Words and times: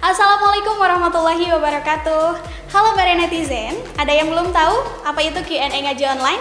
Assalamualaikum 0.00 0.80
warahmatullahi 0.80 1.44
wabarakatuh. 1.52 2.32
Halo 2.72 2.96
para 2.96 3.12
netizen, 3.12 3.76
ada 4.00 4.08
yang 4.08 4.32
belum 4.32 4.48
tahu 4.48 5.04
apa 5.04 5.20
itu 5.20 5.36
Q&A 5.44 5.68
ngaji 5.68 6.04
online? 6.08 6.40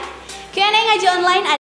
Q&A 0.56 0.72
ngaji 0.72 1.08
online 1.20 1.44
adalah 1.44 1.76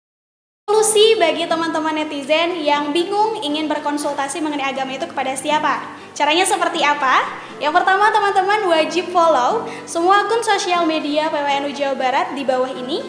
solusi 0.69 1.17
bagi 1.17 1.49
teman-teman 1.49 2.05
netizen 2.05 2.61
yang 2.61 2.93
bingung 2.93 3.41
ingin 3.41 3.65
berkonsultasi 3.65 4.45
mengenai 4.45 4.77
agama 4.77 4.93
itu 4.93 5.09
kepada 5.09 5.33
siapa. 5.33 5.97
Caranya 6.13 6.45
seperti 6.45 6.85
apa? 6.85 7.25
Yang 7.65 7.81
pertama, 7.81 8.13
teman-teman 8.13 8.61
wajib 8.69 9.09
follow 9.09 9.65
semua 9.89 10.29
akun 10.29 10.45
sosial 10.45 10.85
media 10.85 11.33
PWNU 11.33 11.73
Jawa 11.73 11.97
Barat 11.97 12.37
di 12.37 12.45
bawah 12.45 12.69
ini. 12.77 13.01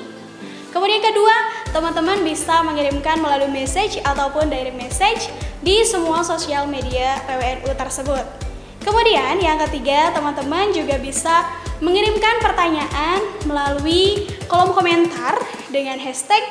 Kemudian 0.71 1.03
kedua, 1.03 1.35
teman-teman 1.75 2.23
bisa 2.23 2.63
mengirimkan 2.63 3.19
melalui 3.19 3.51
message 3.51 3.99
ataupun 3.99 4.47
direct 4.47 4.79
message 4.79 5.27
di 5.59 5.83
semua 5.83 6.23
sosial 6.23 6.71
media 6.71 7.19
PWNU 7.27 7.75
tersebut. 7.75 8.50
Kemudian 8.81 9.37
yang 9.37 9.61
ketiga, 9.69 10.09
teman-teman 10.11 10.73
juga 10.73 10.97
bisa 10.97 11.45
mengirimkan 11.81 12.41
pertanyaan 12.41 13.21
melalui 13.45 14.29
kolom 14.49 14.73
komentar 14.73 15.37
dengan 15.69 15.97
hashtag 16.01 16.41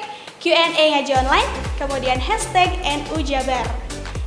Q&A 0.41 0.97
ngaji 0.97 1.13
online, 1.21 1.51
kemudian 1.77 2.17
hashtag 2.17 2.73
NU 2.83 3.21
Jabar. 3.21 3.67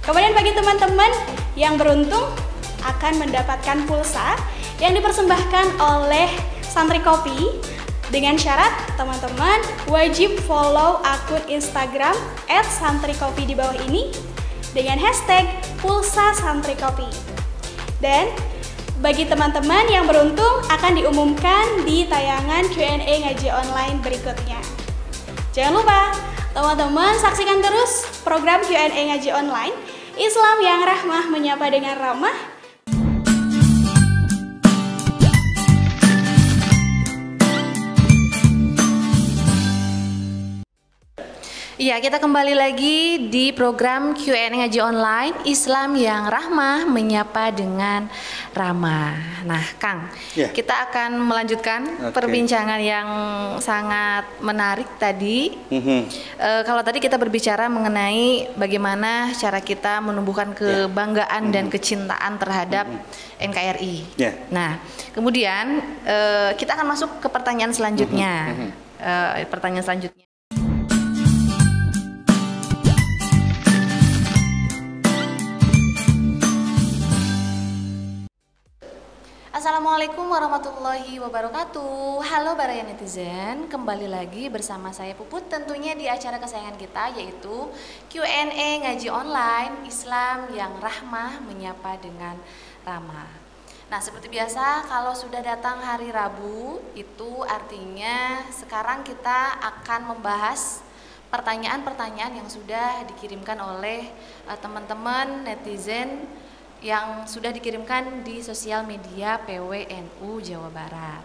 Kemudian 0.03 0.35
bagi 0.35 0.51
teman-teman 0.53 1.11
yang 1.55 1.79
beruntung 1.79 2.27
akan 2.83 3.13
mendapatkan 3.23 3.87
pulsa 3.87 4.35
yang 4.83 4.93
dipersembahkan 4.93 5.79
oleh 5.79 6.27
Santri 6.61 6.99
Kopi 6.99 7.55
dengan 8.13 8.37
syarat 8.37 8.69
teman-teman 8.93 9.57
wajib 9.89 10.37
follow 10.45 11.01
akun 11.01 11.41
Instagram 11.49 12.13
@santrikopi 12.45 13.49
di 13.49 13.57
bawah 13.57 13.73
ini 13.89 14.13
dengan 14.77 15.01
hashtag 15.01 15.49
pulsa 15.81 16.29
santri 16.37 16.77
kopi. 16.77 17.32
Dan 18.03 18.27
bagi 18.99 19.23
teman-teman 19.23 19.87
yang 19.87 20.03
beruntung 20.03 20.59
akan 20.67 20.99
diumumkan 20.99 21.87
di 21.87 22.03
tayangan 22.03 22.67
Q&A 22.67 23.23
ngaji 23.23 23.47
online 23.47 24.03
berikutnya. 24.03 24.59
Jangan 25.55 25.79
lupa, 25.79 26.11
teman-teman 26.51 27.15
saksikan 27.15 27.63
terus 27.63 28.03
program 28.27 28.59
Q&A 28.67 28.91
ngaji 28.91 29.31
online 29.31 29.71
Islam 30.19 30.59
yang 30.59 30.83
rahmah 30.83 31.31
menyapa 31.31 31.71
dengan 31.71 31.95
ramah 31.95 32.52
Iya, 41.83 41.99
kita 41.99 42.15
kembali 42.15 42.55
lagi 42.55 43.27
di 43.27 43.51
program 43.51 44.15
Q&A 44.15 44.47
Ngaji 44.47 44.79
Online 44.79 45.35
Islam 45.43 45.99
yang 45.99 46.31
Rahmah 46.31 46.87
menyapa 46.87 47.51
dengan 47.51 48.07
ramah. 48.55 49.43
Nah, 49.43 49.59
Kang, 49.83 50.07
Ya. 50.31 50.47
kita 50.47 50.71
akan 50.87 51.19
melanjutkan 51.19 51.83
Oke. 52.07 52.15
perbincangan 52.15 52.79
yang 52.79 53.07
sangat 53.59 54.23
menarik 54.39 54.87
tadi. 54.95 55.59
Mhm. 55.59 55.99
E, 56.39 56.49
kalau 56.63 56.87
tadi 56.87 57.03
kita 57.03 57.19
berbicara 57.19 57.67
mengenai 57.67 58.55
bagaimana 58.55 59.35
cara 59.35 59.59
kita 59.59 59.99
menumbuhkan 59.99 60.55
kebanggaan 60.55 61.51
dan 61.51 61.67
kecintaan 61.67 62.39
terhadap 62.39 62.87
NKRI. 63.43 64.07
Ya. 64.15 64.31
Nah, 64.55 64.79
kemudian 65.11 65.83
e, 66.07 66.17
kita 66.55 66.79
akan 66.79 66.95
masuk 66.95 67.19
ke 67.19 67.27
pertanyaan 67.27 67.75
selanjutnya. 67.75 68.55
E, 69.03 69.43
pertanyaan 69.51 69.83
selanjutnya. 69.83 70.23
Assalamualaikum 79.63 80.27
warahmatullahi 80.27 81.23
wabarakatuh. 81.23 82.19
Halo 82.19 82.51
para 82.51 82.75
netizen 82.83 83.71
Kembali 83.71 84.11
lagi 84.11 84.51
bersama 84.51 84.91
saya 84.91 85.15
Puput 85.15 85.47
Tentunya 85.47 85.95
di 85.95 86.03
acara 86.03 86.35
kesayangan 86.35 86.75
kita 86.75 87.15
yaitu 87.15 87.71
Q&A 88.11 88.83
ngaji 88.83 89.07
online 89.07 89.87
Islam 89.87 90.51
yang 90.51 90.75
rahmah 90.83 91.47
menyapa 91.47 91.95
dengan 91.95 92.35
ramah 92.83 93.31
Nah 93.87 94.03
seperti 94.03 94.27
biasa 94.27 94.83
kalau 94.91 95.15
sudah 95.15 95.39
datang 95.39 95.79
hari 95.79 96.11
Rabu 96.11 96.83
Itu 96.91 97.47
artinya 97.47 98.43
sekarang 98.51 99.07
kita 99.07 99.63
akan 99.63 100.11
membahas 100.11 100.83
pertanyaan-pertanyaan 101.31 102.35
yang 102.35 102.51
sudah 102.51 103.07
dikirimkan 103.15 103.63
oleh 103.63 104.11
eh, 104.43 104.59
teman-teman 104.59 105.47
netizen 105.47 106.42
yang 106.83 107.23
sudah 107.23 107.55
dikirimkan 107.55 108.27
di 108.27 108.43
sosial 108.43 108.83
media 108.83 109.39
PWNU 109.47 110.29
Jawa 110.43 110.67
Barat. 110.67 111.23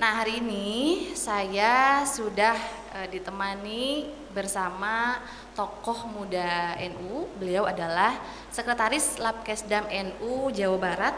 Nah, 0.00 0.24
hari 0.24 0.40
ini 0.40 0.68
saya 1.12 2.04
sudah 2.08 2.56
eh, 2.96 3.08
ditemani 3.12 4.08
bersama 4.32 5.20
tokoh 5.52 6.08
muda 6.08 6.72
NU. 6.88 7.28
Beliau 7.36 7.68
adalah 7.68 8.16
Sekretaris 8.48 9.20
Labkesdam 9.20 9.92
NU 9.92 10.48
Jawa 10.56 10.78
Barat. 10.80 11.16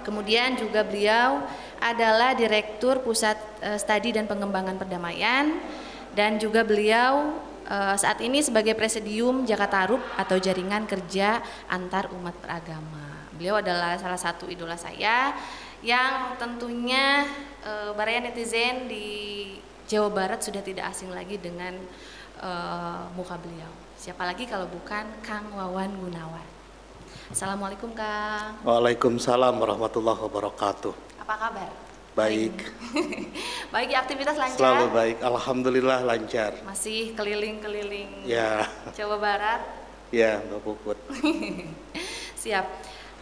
Kemudian 0.00 0.56
juga 0.56 0.80
beliau 0.80 1.44
adalah 1.76 2.32
Direktur 2.32 3.04
Pusat 3.04 3.36
eh, 3.60 3.76
Studi 3.76 4.16
dan 4.16 4.24
Pengembangan 4.24 4.80
Perdamaian 4.80 5.60
dan 6.16 6.40
juga 6.40 6.64
beliau 6.64 7.36
eh, 7.70 7.96
saat 7.96 8.18
ini 8.18 8.42
sebagai 8.42 8.74
Presidium 8.74 9.46
Jakatarup 9.46 10.02
atau 10.18 10.36
Jaringan 10.36 10.90
Kerja 10.90 11.38
Antar 11.70 12.10
Umat 12.10 12.34
Beragama. 12.42 13.30
Beliau 13.38 13.62
adalah 13.62 13.96
salah 13.96 14.18
satu 14.18 14.50
idola 14.50 14.74
saya 14.74 15.32
yang 15.80 16.34
tentunya 16.36 17.24
eh, 17.62 17.94
baraya 17.94 18.20
netizen 18.20 18.90
di 18.90 19.06
Jawa 19.86 20.10
Barat 20.10 20.42
sudah 20.42 20.60
tidak 20.60 20.90
asing 20.90 21.14
lagi 21.14 21.38
dengan 21.38 21.72
eh, 22.42 23.02
muka 23.14 23.38
beliau. 23.38 23.70
Siapa 23.94 24.26
lagi 24.26 24.44
kalau 24.50 24.66
bukan 24.66 25.06
Kang 25.22 25.54
Wawan 25.54 25.94
Gunawan. 25.94 26.48
Assalamualaikum 27.30 27.94
Kang. 27.94 28.58
Waalaikumsalam 28.66 29.54
warahmatullahi 29.54 30.18
wabarakatuh. 30.18 30.92
Apa 31.22 31.34
kabar? 31.38 31.89
Baik, 32.20 32.52
Baik, 33.74 33.96
aktivitas 33.96 34.36
lancar. 34.36 34.60
selalu 34.60 34.86
baik. 34.92 35.16
Alhamdulillah 35.24 36.04
lancar. 36.04 36.52
Masih 36.68 37.16
keliling-keliling 37.16 38.28
Ya, 38.28 38.68
Jawa 38.92 39.16
Barat. 39.16 39.62
ya 40.12 40.36
Mbak 40.44 40.60
Puput. 40.60 40.98
Siap. 42.42 42.66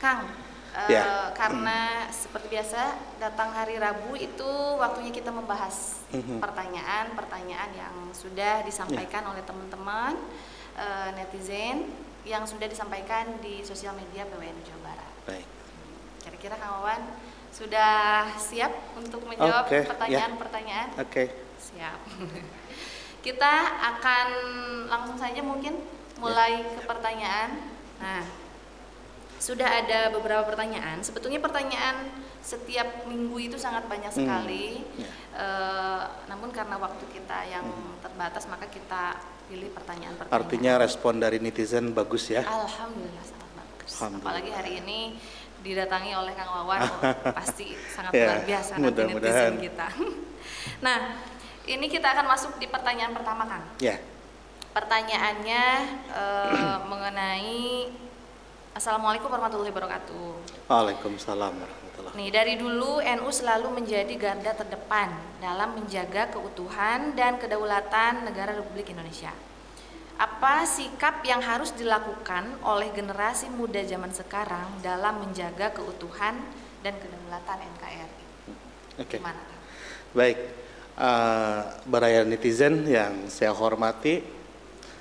Kang, 0.02 0.26
eh, 0.74 0.90
Ya. 0.90 1.30
karena 1.30 2.10
seperti 2.10 2.50
biasa 2.50 2.80
datang 3.18 3.54
hari 3.54 3.78
Rabu 3.78 4.18
itu 4.18 4.50
waktunya 4.74 5.14
kita 5.14 5.30
membahas 5.30 6.02
Mhm. 6.10 6.42
pertanyaan-pertanyaan 6.42 7.70
yang 7.76 7.94
sudah 8.10 8.66
disampaikan 8.66 9.22
oleh 9.26 9.46
teman-teman 9.46 10.18
eh, 10.74 11.10
netizen 11.14 11.86
yang 12.22 12.42
sudah 12.42 12.66
disampaikan 12.66 13.38
di 13.38 13.62
sosial 13.62 13.94
media 13.94 14.22
PWN 14.24 14.58
Jawa 14.62 14.80
Barat. 14.84 15.12
Baik. 15.24 15.46
Kira-kira 16.18 16.54
Kang 16.54 16.78
Wawan 16.78 17.02
sudah 17.58 17.92
siap 18.38 18.70
untuk 18.94 19.26
menjawab 19.26 19.66
Oke, 19.66 19.82
ya. 19.82 19.86
pertanyaan-pertanyaan? 19.90 20.88
Oke. 20.96 21.24
Siap. 21.58 21.98
Kita 23.26 23.52
akan 23.92 24.26
langsung 24.86 25.18
saja 25.18 25.42
mungkin 25.42 25.74
mulai 26.16 26.62
ke 26.62 26.86
pertanyaan. 26.86 27.50
Nah, 27.98 28.22
sudah 29.38 29.66
ada 29.66 30.14
beberapa 30.14 30.46
pertanyaan. 30.46 31.02
Sebetulnya 31.02 31.42
pertanyaan 31.42 32.14
setiap 32.38 33.04
minggu 33.04 33.50
itu 33.50 33.56
sangat 33.58 33.90
banyak 33.90 34.14
Hmm, 34.14 34.18
sekali. 34.22 34.86
ya. 34.94 35.10
Eh, 35.34 36.02
namun 36.30 36.54
karena 36.54 36.78
waktu 36.78 37.04
kita 37.10 37.38
yang 37.44 37.66
terbatas, 37.98 38.46
maka 38.46 38.70
kita 38.70 39.18
pilih 39.50 39.74
pertanyaan-pertanyaan. 39.74 40.38
Artinya 40.38 40.72
respon 40.78 41.18
dari 41.18 41.42
netizen 41.42 41.90
bagus 41.90 42.30
ya. 42.30 42.46
Alhamdulillah 42.46 43.24
sangat 43.26 43.50
bagus. 43.52 43.90
Alhamdulillah. 43.98 44.22
Apalagi 44.22 44.50
hari 44.54 44.72
ini 44.78 45.00
didatangi 45.62 46.14
oleh 46.14 46.32
Kang 46.38 46.50
Wawan, 46.50 46.80
oh, 46.86 47.00
pasti 47.38 47.74
sangat 47.90 48.12
Ya, 48.14 48.24
luar 48.30 48.40
biasa 48.46 48.72
nanti 48.78 48.84
mudah-mudahan. 48.86 49.52
netizen 49.52 49.64
kita. 49.66 49.86
nah, 50.86 50.98
ini 51.66 51.86
kita 51.90 52.06
akan 52.14 52.26
masuk 52.30 52.52
di 52.62 52.66
pertanyaan 52.70 53.12
pertama, 53.12 53.42
Kang. 53.44 53.64
Ya. 53.82 53.98
Pertanyaannya 54.72 55.64
eh, 56.14 56.76
mengenai 56.90 57.90
Assalamualaikum 58.78 59.26
warahmatullahi 59.26 59.74
wabarakatuh. 59.74 60.26
Waalaikumsalam 60.70 61.50
warahmatullahi 61.50 62.14
Nih, 62.14 62.30
dari 62.30 62.54
dulu 62.54 63.02
NU 63.02 63.30
selalu 63.34 63.74
menjadi 63.74 64.14
garda 64.14 64.54
terdepan 64.54 65.10
dalam 65.42 65.74
menjaga 65.82 66.30
keutuhan 66.30 67.10
dan 67.18 67.42
kedaulatan 67.42 68.22
negara 68.22 68.54
Republik 68.54 68.86
Indonesia. 68.94 69.34
Apa 70.18 70.66
sikap 70.66 71.22
yang 71.22 71.38
harus 71.38 71.70
dilakukan 71.78 72.58
oleh 72.66 72.90
generasi 72.90 73.46
muda 73.54 73.78
zaman 73.86 74.10
sekarang 74.10 74.66
dalam 74.82 75.22
menjaga 75.22 75.70
keutuhan 75.70 76.34
dan 76.82 76.98
kedaulatan 76.98 77.58
NKRI? 77.78 78.24
Oke. 78.98 79.22
Gimana? 79.22 79.38
Kang? 79.38 79.62
Baik, 80.18 80.38
eh, 80.98 81.60
baraya 81.86 82.26
netizen 82.26 82.82
yang 82.90 83.30
saya 83.30 83.54
hormati, 83.54 84.18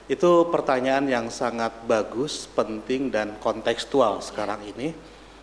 itu 0.05 0.31
pertanyaan 0.53 1.09
yang 1.09 1.33
sangat 1.33 1.73
bagus, 1.89 2.45
penting 2.53 3.09
dan 3.09 3.41
kontekstual 3.41 4.21
sekarang 4.21 4.69
ini. 4.69 4.93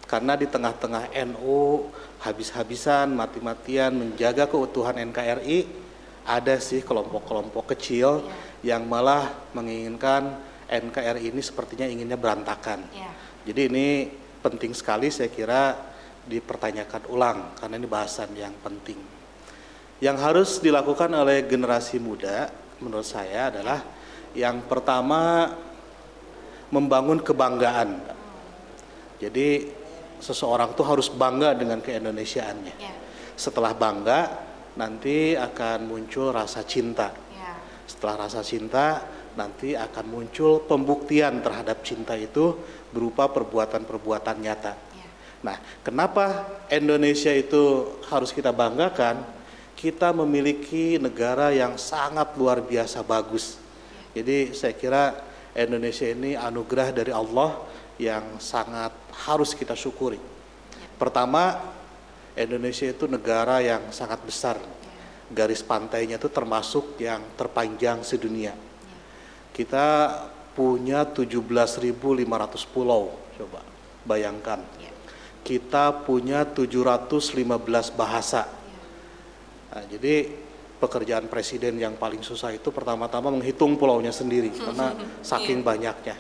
Karena 0.07 0.39
di 0.39 0.47
tengah-tengah 0.47 1.11
NU 1.35 1.91
habis-habisan, 2.23 3.11
mati-matian 3.11 3.91
menjaga 3.91 4.47
keutuhan 4.47 5.03
NKRI, 5.03 5.67
ada 6.31 6.63
sih 6.63 6.79
kelompok-kelompok 6.87 7.75
kecil 7.75 8.23
Ya. 8.23 8.54
Yang 8.65 8.89
malah 8.89 9.53
menginginkan 9.53 10.41
NKRI 10.65 11.31
ini 11.31 11.45
sepertinya 11.45 11.85
inginnya 11.85 12.17
berantakan. 12.17 12.89
Ya. 12.97 13.13
Jadi 13.45 13.61
ini 13.69 13.87
penting 14.41 14.73
sekali 14.73 15.13
saya 15.13 15.29
kira 15.29 15.77
dipertanyakan 16.25 17.03
ulang 17.13 17.39
karena 17.61 17.77
ini 17.77 17.85
bahasan 17.85 18.33
yang 18.33 18.57
penting. 18.65 18.97
Yang 20.01 20.17
harus 20.25 20.51
dilakukan 20.65 21.13
oleh 21.13 21.45
generasi 21.45 22.01
muda 22.01 22.49
menurut 22.81 23.05
saya 23.05 23.53
adalah 23.53 23.85
yang 24.33 24.65
pertama 24.65 25.53
membangun 26.73 27.21
kebanggaan. 27.21 28.01
Jadi 29.21 29.69
seseorang 30.19 30.73
tuh 30.73 30.89
harus 30.89 31.13
bangga 31.13 31.53
dengan 31.53 31.85
keindonesiaannya. 31.85 32.75
Ya. 32.81 32.95
Setelah 33.37 33.77
bangga 33.77 34.21
nanti 34.75 35.37
akan 35.37 35.87
muncul 35.87 36.33
rasa 36.35 36.65
cinta. 36.67 37.24
Ya. 38.05 38.13
Setelah 38.13 38.21
rasa 38.29 38.41
cinta, 38.45 39.01
nanti 39.33 39.73
akan 39.73 40.05
muncul 40.05 40.61
pembuktian 40.69 41.41
terhadap 41.41 41.81
cinta 41.81 42.13
itu 42.21 42.53
berupa 42.93 43.33
perbuatan-perbuatan 43.33 44.37
nyata. 44.45 44.77
Ya. 44.77 45.09
Nah, 45.41 45.57
kenapa 45.81 46.45
Indonesia 46.69 47.33
itu 47.33 47.97
harus 48.13 48.29
kita 48.29 48.53
banggakan? 48.53 49.25
Kita 49.73 50.13
memiliki 50.13 51.01
negara 51.01 51.49
yang 51.49 51.81
sangat 51.81 52.37
luar 52.37 52.61
biasa 52.61 53.01
bagus. 53.01 53.57
Jadi 54.13 54.53
saya 54.53 54.77
kira 54.77 55.17
Indonesia 55.57 56.05
ini 56.05 56.37
anugerah 56.37 56.93
dari 56.93 57.09
Allah 57.09 57.57
yang 57.97 58.37
sangat 58.37 58.93
harus 59.25 59.57
kita 59.57 59.73
syukuri. 59.73 60.21
Pertama, 61.01 61.57
Indonesia 62.37 62.85
itu 62.85 63.09
negara 63.09 63.65
yang 63.65 63.89
sangat 63.91 64.21
besar. 64.23 64.84
Garis 65.33 65.65
pantainya 65.65 66.21
itu 66.21 66.29
termasuk 66.29 67.01
yang 67.01 67.25
terpanjang 67.39 68.05
sedunia. 68.05 68.53
Kita 69.55 70.11
punya 70.53 71.09
17.500 71.09 72.75
pulau, 72.75 73.15
coba 73.41 73.61
bayangkan. 74.05 74.61
Ya. 74.79 74.93
Kita 75.45 76.05
punya 76.05 76.45
715 76.45 77.93
bahasa. 77.97 78.49
Nah, 79.75 79.85
jadi 79.91 80.31
pekerjaan 80.79 81.27
presiden 81.27 81.81
yang 81.81 81.97
paling 81.97 82.21
susah 82.21 82.53
itu 82.53 82.69
pertama-tama 82.69 83.33
menghitung 83.33 83.81
pulaunya 83.81 84.13
sendiri 84.13 84.53
karena 84.53 84.93
saking 85.25 85.65
banyaknya. 85.65 86.17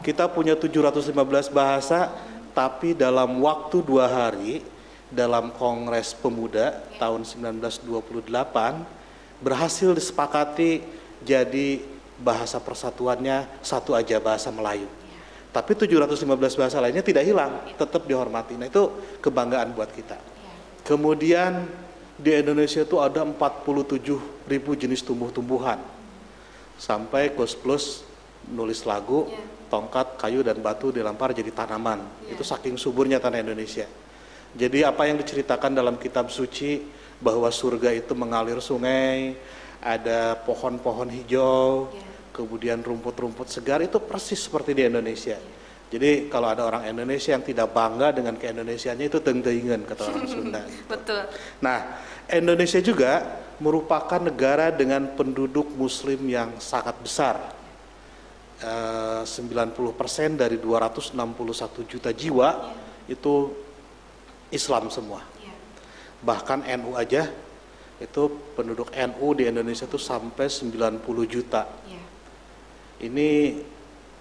Kita 0.00 0.32
punya 0.32 0.56
715 0.56 1.52
bahasa, 1.52 2.08
tapi 2.56 2.96
dalam 2.96 3.36
waktu 3.44 3.84
dua 3.84 4.08
hari 4.08 4.64
dalam 5.10 5.50
Kongres 5.54 6.14
Pemuda 6.14 6.80
tahun 7.02 7.26
1928 7.26 7.90
berhasil 9.42 9.90
disepakati 9.90 10.82
jadi 11.26 11.82
bahasa 12.20 12.60
persatuannya 12.62 13.48
satu 13.60 13.96
aja 13.96 14.20
bahasa 14.22 14.48
Melayu. 14.54 14.86
Tapi 15.50 15.74
715 15.74 16.54
bahasa 16.54 16.78
lainnya 16.78 17.02
tidak 17.02 17.26
hilang, 17.26 17.58
tetap 17.74 18.06
dihormati. 18.06 18.54
Nah 18.54 18.70
itu 18.70 18.86
kebanggaan 19.18 19.74
buat 19.74 19.90
kita. 19.90 20.14
Kemudian 20.86 21.66
di 22.14 22.30
Indonesia 22.30 22.86
itu 22.86 23.02
ada 23.02 23.26
47 23.26 24.14
ribu 24.46 24.78
jenis 24.78 25.02
tumbuh-tumbuhan. 25.02 25.82
Sampai 26.78 27.34
Gus 27.34 27.58
Plus 27.58 28.06
nulis 28.46 28.86
lagu, 28.86 29.26
Ya. 29.28 29.42
tongkat, 29.68 30.16
kayu, 30.16 30.40
dan 30.46 30.56
batu 30.62 30.94
dilempar 30.94 31.34
jadi 31.34 31.50
tanaman. 31.50 32.02
Itu 32.30 32.46
saking 32.46 32.78
suburnya 32.78 33.18
tanah 33.18 33.42
Indonesia. 33.42 33.84
Jadi 34.50 34.82
apa 34.82 35.06
yang 35.06 35.18
diceritakan 35.18 35.74
dalam 35.74 35.94
kitab 35.94 36.26
suci 36.28 36.82
bahwa 37.22 37.46
surga 37.52 37.94
itu 37.94 38.16
mengalir 38.18 38.58
sungai, 38.58 39.38
ada 39.78 40.34
pohon-pohon 40.42 41.08
hijau, 41.08 41.88
Ya. 41.92 42.02
kemudian 42.34 42.78
rumput-rumput 42.80 43.46
segar 43.48 43.80
itu 43.84 44.00
persis 44.00 44.40
seperti 44.40 44.72
di 44.74 44.88
Indonesia. 44.88 45.36
Jadi 45.90 46.30
kalau 46.30 46.46
ada 46.54 46.62
orang 46.70 46.86
Indonesia 46.86 47.34
yang 47.34 47.42
tidak 47.42 47.74
bangga 47.74 48.14
dengan 48.14 48.38
keindonesiaannya 48.38 49.06
itu 49.10 49.18
tengtengan 49.18 49.82
kata 49.82 50.02
orang 50.06 50.26
Sunda. 50.34 50.62
Betul. 50.86 51.26
Nah, 51.58 51.98
Indonesia 52.30 52.78
juga 52.78 53.42
merupakan 53.58 54.22
negara 54.22 54.70
dengan 54.70 55.10
penduduk 55.18 55.66
muslim 55.74 56.22
yang 56.30 56.54
sangat 56.62 56.94
besar. 57.02 57.36
Eh, 58.60 59.22
90% 59.26 60.36
dari 60.38 60.60
261 60.62 61.82
juta 61.88 62.12
jiwa 62.14 62.70
itu 63.10 63.50
Islam 64.50 64.90
semua. 64.90 65.22
Ya. 65.42 65.54
Bahkan 66.22 66.66
NU 66.82 66.94
aja 66.98 67.30
itu 68.00 68.22
penduduk 68.56 68.90
NU 68.92 69.26
di 69.36 69.44
Indonesia 69.46 69.86
itu 69.86 70.00
sampai 70.00 70.50
90 70.50 71.02
juta. 71.26 71.66
Ya. 71.86 72.02
Ini 73.00 73.28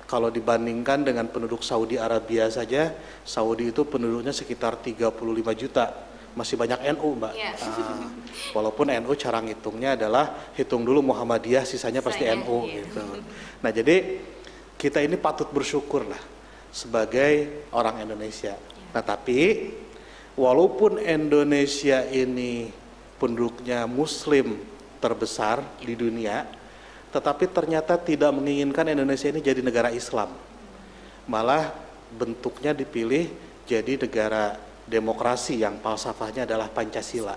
kalau 0.10 0.34
dibandingkan 0.34 1.06
dengan 1.06 1.30
penduduk 1.30 1.62
Saudi 1.62 2.02
Arabia 2.02 2.50
saja, 2.50 2.90
Saudi 3.22 3.70
itu 3.70 3.86
penduduknya 3.86 4.34
sekitar 4.34 4.82
35 4.82 5.54
juta. 5.54 5.86
Masih 6.34 6.58
banyak 6.58 6.82
NU, 6.98 7.14
Mbak. 7.18 7.34
Iya. 7.38 7.54
Ah, 7.62 8.10
walaupun 8.58 8.90
NU 8.90 9.14
cara 9.14 9.38
ngitungnya 9.42 9.94
adalah 9.94 10.50
hitung 10.58 10.82
dulu 10.82 11.14
Muhammadiyah, 11.14 11.62
sisanya 11.62 12.02
pasti 12.02 12.26
Sisanya, 12.26 12.42
NU 12.42 12.58
iya. 12.66 12.86
gitu. 12.86 13.02
Nah, 13.62 13.72
jadi 13.74 13.96
kita 14.82 15.04
ini 15.06 15.14
patut 15.20 15.50
bersyukur 15.54 16.10
lah 16.10 16.22
sebagai 16.74 17.66
orang 17.74 18.02
Indonesia. 18.02 18.58
Nah, 18.90 19.06
tapi 19.06 19.70
walaupun 20.40 21.04
Indonesia 21.04 22.08
ini 22.08 22.72
penduduknya 23.20 23.84
muslim 23.84 24.56
terbesar 25.04 25.60
di 25.84 26.00
dunia, 26.00 26.48
tetapi 27.12 27.52
ternyata 27.52 28.00
tidak 28.00 28.32
menginginkan 28.32 28.88
Indonesia 28.88 29.28
ini 29.28 29.44
jadi 29.44 29.60
negara 29.60 29.92
Islam. 29.92 30.32
Malah 31.28 31.76
bentuknya 32.16 32.72
dipilih 32.72 33.28
jadi 33.68 34.00
negara 34.00 34.56
demokrasi 34.88 35.60
yang 35.60 35.78
falsafahnya 35.84 36.48
adalah 36.48 36.72
Pancasila. 36.72 37.36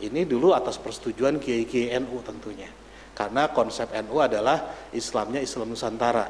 Ini 0.00 0.24
dulu 0.24 0.54
atas 0.54 0.78
persetujuan 0.78 1.42
Kiai-Kiai 1.42 1.98
NU 2.00 2.22
tentunya. 2.22 2.70
Karena 3.16 3.48
konsep 3.48 3.88
NU 4.04 4.20
adalah 4.20 4.88
Islamnya 4.92 5.40
Islam 5.40 5.72
Nusantara. 5.72 6.28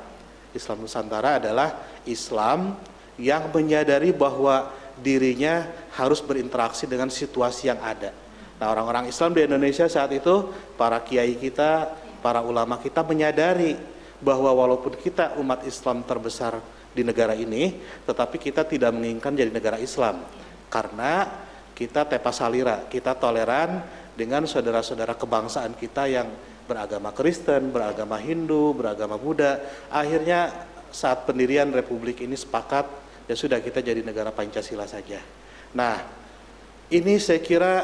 Islam 0.54 0.86
Nusantara 0.86 1.42
adalah 1.42 1.82
Islam 2.06 2.78
yang 3.18 3.50
menyadari 3.50 4.14
bahwa 4.14 4.70
dirinya 5.00 5.68
harus 5.96 6.24
berinteraksi 6.24 6.88
dengan 6.88 7.12
situasi 7.12 7.68
yang 7.68 7.80
ada. 7.84 8.12
Nah, 8.56 8.72
orang-orang 8.72 9.12
Islam 9.12 9.36
di 9.36 9.44
Indonesia 9.44 9.84
saat 9.86 10.12
itu, 10.16 10.48
para 10.80 10.96
kiai 11.04 11.36
kita, 11.36 11.92
para 12.24 12.40
ulama 12.40 12.80
kita 12.80 13.04
menyadari 13.04 13.76
bahwa 14.20 14.48
walaupun 14.48 14.96
kita 14.96 15.36
umat 15.36 15.68
Islam 15.68 16.00
terbesar 16.08 16.56
di 16.96 17.04
negara 17.04 17.36
ini, 17.36 17.76
tetapi 18.08 18.40
kita 18.40 18.64
tidak 18.64 18.96
menginginkan 18.96 19.36
jadi 19.36 19.52
negara 19.52 19.76
Islam. 19.76 20.24
Karena 20.72 21.28
kita 21.76 22.08
tepa 22.08 22.32
salira, 22.32 22.88
kita 22.88 23.12
toleran 23.12 23.84
dengan 24.16 24.48
saudara-saudara 24.48 25.12
kebangsaan 25.12 25.76
kita 25.76 26.08
yang 26.08 26.32
beragama 26.64 27.12
Kristen, 27.12 27.68
beragama 27.68 28.16
Hindu, 28.16 28.72
beragama 28.72 29.20
Buddha. 29.20 29.60
Akhirnya 29.92 30.66
saat 30.88 31.28
pendirian 31.28 31.68
Republik 31.68 32.24
ini 32.24 32.32
sepakat, 32.32 32.88
ya 33.26 33.34
sudah 33.34 33.58
kita 33.62 33.82
jadi 33.82 34.02
negara 34.02 34.30
Pancasila 34.30 34.86
saja. 34.86 35.18
Nah, 35.74 36.02
ini 36.90 37.18
saya 37.18 37.42
kira 37.42 37.74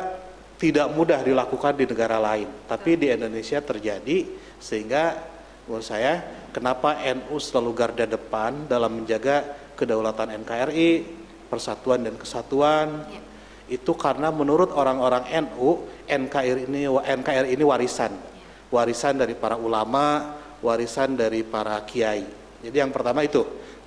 tidak 0.57 0.95
mudah 0.95 1.21
dilakukan 1.27 1.75
di 1.75 1.85
negara 1.91 2.23
lain, 2.23 2.47
tapi 2.71 2.95
di 2.95 3.11
Indonesia 3.11 3.59
terjadi 3.59 4.31
sehingga 4.63 5.19
menurut 5.67 5.83
saya 5.83 6.23
kenapa 6.55 7.03
NU 7.03 7.35
selalu 7.43 7.71
garda 7.75 8.07
depan 8.07 8.71
dalam 8.71 9.03
menjaga 9.03 9.43
kedaulatan 9.75 10.39
NKRI, 10.47 10.91
persatuan 11.51 12.07
dan 12.07 12.15
kesatuan. 12.15 13.03
Ya. 13.11 13.23
Itu 13.73 13.99
karena 13.99 14.31
menurut 14.31 14.71
orang-orang 14.71 15.27
NU, 15.49 15.83
NKRI 16.07 16.71
ini 16.71 16.87
NKRI 16.89 17.59
ini 17.59 17.65
warisan. 17.67 18.15
Warisan 18.73 19.21
dari 19.21 19.35
para 19.35 19.59
ulama, 19.59 20.39
warisan 20.63 21.19
dari 21.19 21.43
para 21.43 21.77
kiai. 21.83 22.25
Jadi 22.63 22.77
yang 22.79 22.95
pertama 22.95 23.27
itu, 23.27 23.43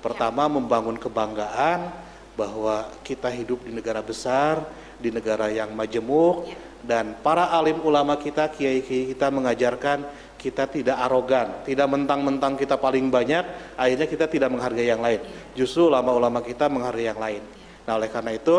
pertama 0.06 0.46
membangun 0.46 0.94
kebanggaan 0.94 1.90
bahwa 2.38 2.86
kita 3.02 3.26
hidup 3.26 3.66
di 3.66 3.74
negara 3.74 3.98
besar, 3.98 4.62
di 5.02 5.10
negara 5.10 5.50
yang 5.50 5.74
majemuk, 5.74 6.46
Ya. 6.46 6.54
dan 6.86 7.18
para 7.18 7.50
alim 7.50 7.82
ulama 7.82 8.14
kita, 8.14 8.46
kiai-kiai 8.46 9.10
kita 9.10 9.26
mengajarkan 9.34 10.06
kita 10.38 10.70
tidak 10.70 10.94
arogan, 11.02 11.66
tidak 11.66 11.90
mentang-mentang 11.90 12.54
kita 12.54 12.78
paling 12.78 13.10
banyak, 13.10 13.74
akhirnya 13.74 14.06
kita 14.06 14.30
tidak 14.30 14.46
menghargai 14.52 14.86
yang 14.86 15.02
lain. 15.02 15.18
Justru 15.58 15.90
ulama-ulama 15.90 16.38
kita 16.44 16.70
menghargai 16.70 17.10
yang 17.10 17.18
lain. 17.18 17.42
Nah, 17.82 17.98
oleh 17.98 18.06
karena 18.06 18.30
itu, 18.30 18.54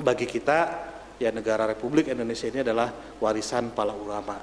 bagi 0.00 0.24
kita, 0.24 0.58
ya 1.20 1.28
negara 1.28 1.68
Republik 1.68 2.08
Indonesia 2.08 2.48
ini 2.48 2.64
adalah 2.64 2.88
warisan 3.20 3.74
para 3.76 3.92
ulama. 3.92 4.40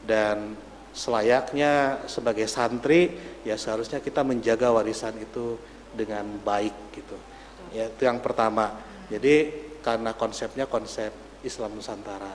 Dan 0.00 0.56
selayaknya 0.92 2.04
sebagai 2.10 2.48
santri, 2.50 3.14
ya 3.46 3.54
seharusnya 3.54 4.02
kita 4.02 4.24
menjaga 4.26 4.72
warisan 4.72 5.14
itu 5.20 5.58
dengan 5.94 6.24
baik 6.42 6.74
gitu. 6.94 7.16
Ya, 7.72 7.88
itu 7.88 8.02
yang 8.04 8.20
pertama. 8.20 8.72
Jadi 9.08 9.52
karena 9.80 10.12
konsepnya 10.12 10.68
konsep 10.68 11.12
Islam 11.44 11.78
Nusantara. 11.78 12.34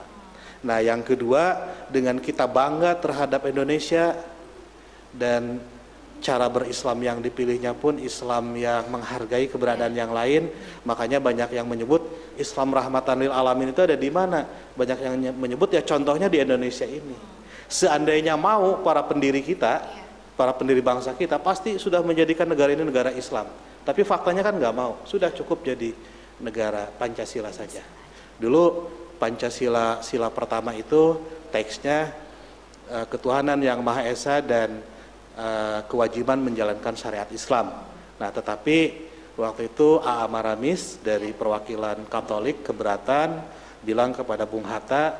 Nah, 0.64 0.80
yang 0.80 1.04
kedua 1.04 1.60
dengan 1.92 2.16
kita 2.18 2.48
bangga 2.48 2.96
terhadap 2.96 3.44
Indonesia 3.44 4.16
dan 5.12 5.60
cara 6.24 6.48
berislam 6.48 6.96
yang 7.04 7.20
dipilihnya 7.20 7.76
pun 7.76 8.00
Islam 8.00 8.56
yang 8.56 8.88
menghargai 8.88 9.44
keberadaan 9.52 9.92
yang 9.92 10.08
lain. 10.16 10.48
Makanya 10.88 11.20
banyak 11.20 11.52
yang 11.52 11.68
menyebut 11.68 12.00
Islam 12.40 12.72
rahmatan 12.72 13.28
lil 13.28 13.32
alamin 13.34 13.76
itu 13.76 13.84
ada 13.84 13.92
di 13.92 14.08
mana? 14.08 14.48
Banyak 14.72 14.98
yang 15.04 15.36
menyebut 15.36 15.68
ya 15.76 15.84
contohnya 15.84 16.32
di 16.32 16.40
Indonesia 16.40 16.88
ini. 16.88 17.33
Seandainya 17.68 18.36
mau 18.36 18.84
para 18.84 19.00
pendiri 19.04 19.40
kita, 19.40 19.84
para 20.34 20.52
pendiri 20.52 20.82
bangsa 20.84 21.14
kita 21.14 21.38
pasti 21.40 21.78
sudah 21.80 22.02
menjadikan 22.04 22.44
negara 22.46 22.70
ini 22.74 22.84
negara 22.84 23.10
Islam. 23.14 23.48
Tapi 23.84 24.00
faktanya 24.02 24.40
kan 24.40 24.56
nggak 24.56 24.74
mau, 24.74 25.00
sudah 25.04 25.28
cukup 25.32 25.60
jadi 25.64 25.92
negara 26.40 26.88
Pancasila 26.96 27.52
saja. 27.52 27.84
Dulu 28.40 28.90
Pancasila 29.20 30.02
sila 30.02 30.28
pertama 30.32 30.74
itu 30.74 31.20
teksnya 31.54 32.10
uh, 32.90 33.06
ketuhanan 33.06 33.60
yang 33.62 33.78
Maha 33.84 34.08
Esa 34.10 34.42
dan 34.42 34.82
uh, 35.38 35.86
kewajiban 35.86 36.42
menjalankan 36.42 36.98
syariat 36.98 37.28
Islam. 37.30 37.70
Nah, 38.18 38.30
tetapi 38.34 39.06
waktu 39.38 39.70
itu 39.70 40.02
A.A. 40.02 40.26
Maramis 40.26 40.98
dari 41.02 41.30
perwakilan 41.30 42.06
Katolik 42.10 42.66
keberatan 42.66 43.38
bilang 43.84 44.10
kepada 44.16 44.48
Bung 44.48 44.66
Hatta, 44.66 45.14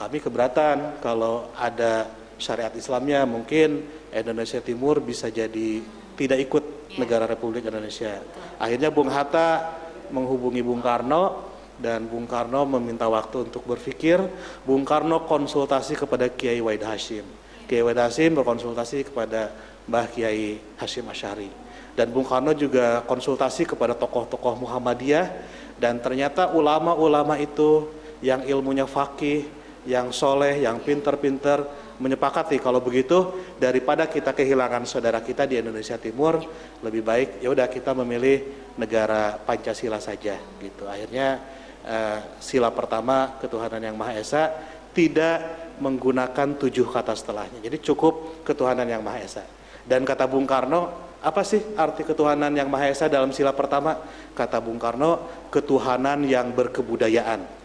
kami 0.00 0.16
keberatan 0.16 0.96
kalau 1.04 1.52
ada 1.52 2.08
syariat 2.40 2.72
Islamnya 2.72 3.28
mungkin 3.28 3.84
Indonesia 4.08 4.56
Timur 4.64 4.96
bisa 5.04 5.28
jadi 5.28 5.84
tidak 6.16 6.40
ikut 6.48 6.64
ya. 6.64 7.04
negara 7.04 7.28
Republik 7.28 7.68
Indonesia. 7.68 8.16
Akhirnya 8.56 8.88
Bung 8.88 9.12
Hatta 9.12 9.76
menghubungi 10.08 10.64
Bung 10.64 10.80
Karno 10.80 11.52
dan 11.76 12.08
Bung 12.08 12.24
Karno 12.24 12.64
meminta 12.64 13.12
waktu 13.12 13.52
untuk 13.52 13.68
berpikir. 13.68 14.24
Bung 14.64 14.88
Karno 14.88 15.28
konsultasi 15.28 16.00
kepada 16.00 16.32
Kiai 16.32 16.64
Wahid 16.64 16.80
Hashim. 16.80 17.28
Kiai 17.68 17.84
Wahid 17.84 18.00
Hashim 18.00 18.32
berkonsultasi 18.40 19.12
kepada 19.12 19.52
Mbah 19.84 20.08
Kiai 20.08 20.64
Hashim 20.80 21.04
Asyari. 21.12 21.52
Dan 21.92 22.08
Bung 22.08 22.24
Karno 22.24 22.56
juga 22.56 23.04
konsultasi 23.04 23.68
kepada 23.68 23.92
tokoh-tokoh 23.92 24.64
Muhammadiyah 24.64 25.28
dan 25.76 26.00
ternyata 26.00 26.56
ulama-ulama 26.56 27.36
itu 27.36 27.92
yang 28.24 28.44
ilmunya 28.44 28.84
fakih, 28.84 29.59
yang 29.88 30.12
soleh, 30.12 30.60
yang 30.64 30.80
pinter-pinter 30.84 31.64
menyepakati. 32.00 32.56
Kalau 32.60 32.80
begitu 32.80 33.44
daripada 33.60 34.08
kita 34.08 34.32
kehilangan 34.32 34.88
saudara 34.88 35.20
kita 35.20 35.44
di 35.44 35.60
Indonesia 35.60 36.00
Timur 36.00 36.40
lebih 36.80 37.04
baik 37.04 37.28
ya 37.44 37.52
udah 37.52 37.68
kita 37.68 37.92
memilih 37.92 38.72
negara 38.80 39.36
Pancasila 39.36 40.00
saja 40.00 40.40
gitu. 40.60 40.88
Akhirnya 40.88 41.40
uh, 41.84 42.18
sila 42.40 42.72
pertama 42.72 43.36
ketuhanan 43.40 43.80
yang 43.84 43.96
Maha 44.00 44.16
Esa 44.16 44.48
tidak 44.96 45.68
menggunakan 45.78 46.56
tujuh 46.56 46.88
kata 46.88 47.12
setelahnya. 47.12 47.60
Jadi 47.60 47.78
cukup 47.84 48.44
ketuhanan 48.44 48.88
yang 48.88 49.04
Maha 49.04 49.20
Esa. 49.20 49.44
Dan 49.84 50.04
kata 50.08 50.24
Bung 50.28 50.48
Karno 50.48 51.12
apa 51.20 51.44
sih 51.44 51.60
arti 51.76 52.00
ketuhanan 52.00 52.52
yang 52.56 52.72
Maha 52.72 52.88
Esa 52.88 53.12
dalam 53.12 53.28
sila 53.28 53.52
pertama? 53.52 54.00
Kata 54.32 54.56
Bung 54.56 54.80
Karno 54.80 55.44
ketuhanan 55.52 56.24
yang 56.24 56.56
berkebudayaan. 56.56 57.59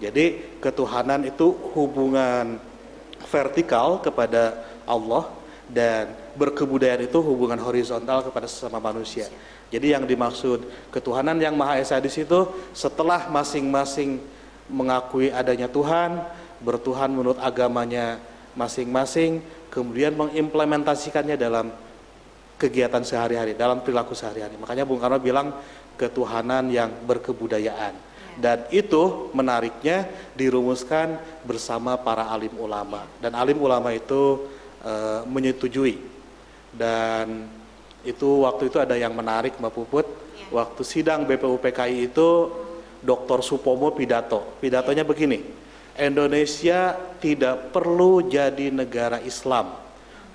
Jadi 0.00 0.56
ketuhanan 0.64 1.28
itu 1.28 1.52
hubungan 1.76 2.56
vertikal 3.28 4.00
kepada 4.00 4.64
Allah 4.88 5.28
dan 5.68 6.10
berkebudayaan 6.34 7.04
itu 7.06 7.20
hubungan 7.20 7.60
horizontal 7.60 8.24
kepada 8.26 8.48
sesama 8.48 8.80
manusia. 8.80 9.28
Jadi 9.70 9.94
yang 9.94 10.02
dimaksud 10.02 10.66
ketuhanan 10.90 11.38
yang 11.38 11.54
Maha 11.54 11.78
Esa 11.78 12.02
di 12.02 12.10
situ 12.10 12.48
setelah 12.74 13.30
masing-masing 13.30 14.18
mengakui 14.66 15.30
adanya 15.30 15.70
Tuhan, 15.70 16.26
bertuhan 16.64 17.12
menurut 17.12 17.38
agamanya 17.38 18.18
masing-masing, 18.58 19.38
kemudian 19.70 20.18
mengimplementasikannya 20.18 21.38
dalam 21.38 21.70
kegiatan 22.58 23.04
sehari-hari, 23.06 23.54
dalam 23.54 23.84
perilaku 23.84 24.16
sehari-hari. 24.16 24.58
Makanya 24.58 24.82
Bung 24.82 24.98
Karno 24.98 25.22
bilang 25.22 25.54
ketuhanan 25.94 26.66
yang 26.72 26.90
berkebudayaan. 27.06 28.09
Dan 28.40 28.64
itu 28.72 29.28
menariknya 29.36 30.08
dirumuskan 30.32 31.20
bersama 31.44 32.00
para 32.00 32.24
alim 32.32 32.56
ulama. 32.56 33.04
Dan 33.20 33.36
alim 33.36 33.60
ulama 33.60 33.92
itu 33.92 34.48
e, 34.80 34.92
menyetujui. 35.28 36.00
Dan 36.72 37.44
itu 38.00 38.48
waktu 38.48 38.72
itu 38.72 38.80
ada 38.80 38.96
yang 38.96 39.12
menarik 39.12 39.60
Mbak 39.60 39.72
Puput. 39.76 40.06
Ya. 40.08 40.64
Waktu 40.64 40.82
sidang 40.88 41.28
BPUPKI 41.28 42.08
itu 42.08 42.28
Dr. 43.04 43.44
Supomo 43.44 43.92
pidato. 43.92 44.56
Pidatonya 44.56 45.04
begini. 45.04 45.44
Indonesia 46.00 46.96
tidak 47.20 47.76
perlu 47.76 48.24
jadi 48.24 48.72
negara 48.72 49.20
Islam. 49.20 49.76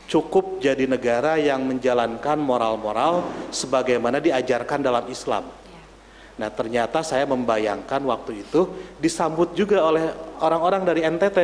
Cukup 0.05 0.62
jadi 0.62 0.85
negara 0.85 1.41
yang 1.41 1.65
menjalankan 1.65 2.38
moral-moral 2.38 3.25
sebagaimana 3.50 4.21
diajarkan 4.21 4.85
dalam 4.85 5.09
Islam 5.09 5.64
Nah 6.36 6.51
ternyata 6.51 7.00
saya 7.00 7.24
membayangkan 7.24 8.04
waktu 8.04 8.44
itu 8.44 8.68
disambut 9.00 9.56
juga 9.56 9.84
oleh 9.88 10.12
orang-orang 10.44 10.84
dari 10.84 11.01
NTT. 11.08 11.39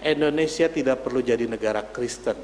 Indonesia 0.00 0.64
tidak 0.72 1.04
perlu 1.04 1.20
jadi 1.20 1.44
negara 1.44 1.84
Kristen. 1.84 2.36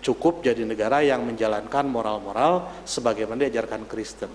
Cukup 0.00 0.40
jadi 0.40 0.64
negara 0.64 1.04
yang 1.04 1.22
menjalankan 1.28 1.84
moral-moral 1.84 2.82
sebagaimana 2.88 3.46
diajarkan 3.46 3.84
Kristen. 3.84 4.32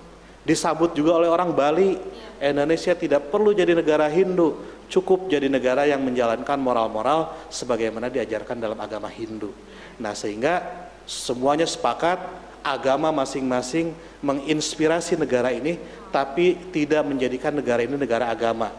Disambut 0.48 0.96
juga 0.96 1.20
oleh 1.20 1.28
orang 1.28 1.52
Bali. 1.52 2.00
Indonesia 2.40 2.96
tidak 2.96 3.28
perlu 3.34 3.52
jadi 3.52 3.76
negara 3.76 4.08
Hindu. 4.08 4.80
Cukup 4.88 5.28
jadi 5.28 5.52
negara 5.52 5.84
yang 5.84 6.00
menjalankan 6.00 6.56
moral-moral 6.56 7.36
sebagaimana 7.52 8.08
diajarkan 8.08 8.56
dalam 8.56 8.80
agama 8.80 9.12
Hindu. 9.12 9.52
Nah 10.00 10.16
sehingga 10.16 10.64
semuanya 11.04 11.68
sepakat 11.68 12.47
agama 12.68 13.10
masing-masing 13.16 13.96
menginspirasi 14.20 15.16
negara 15.16 15.56
ini 15.56 15.80
tapi 16.12 16.58
tidak 16.76 17.08
menjadikan 17.08 17.56
negara 17.56 17.84
ini 17.84 17.96
negara 17.96 18.28
agama. 18.28 18.72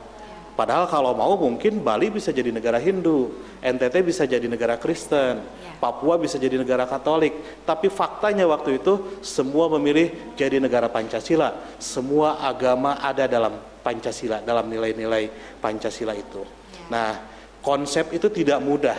Padahal 0.58 0.90
kalau 0.90 1.14
mau 1.14 1.38
mungkin 1.38 1.78
Bali 1.78 2.10
bisa 2.10 2.34
jadi 2.34 2.50
negara 2.50 2.82
Hindu, 2.82 3.30
NTT 3.62 3.94
bisa 4.02 4.26
jadi 4.26 4.42
negara 4.50 4.74
Kristen, 4.74 5.38
Papua 5.78 6.18
bisa 6.18 6.34
jadi 6.34 6.58
negara 6.58 6.82
Katolik. 6.82 7.62
Tapi 7.62 7.86
faktanya 7.86 8.42
waktu 8.50 8.82
itu 8.82 9.22
semua 9.22 9.70
memilih 9.78 10.10
jadi 10.34 10.58
negara 10.58 10.90
Pancasila. 10.90 11.54
Semua 11.78 12.42
agama 12.42 12.98
ada 12.98 13.30
dalam 13.30 13.54
Pancasila, 13.86 14.42
dalam 14.42 14.66
nilai-nilai 14.66 15.30
Pancasila 15.62 16.18
itu. 16.18 16.42
Nah, 16.90 17.22
konsep 17.62 18.10
itu 18.10 18.26
tidak 18.26 18.58
mudah. 18.58 18.98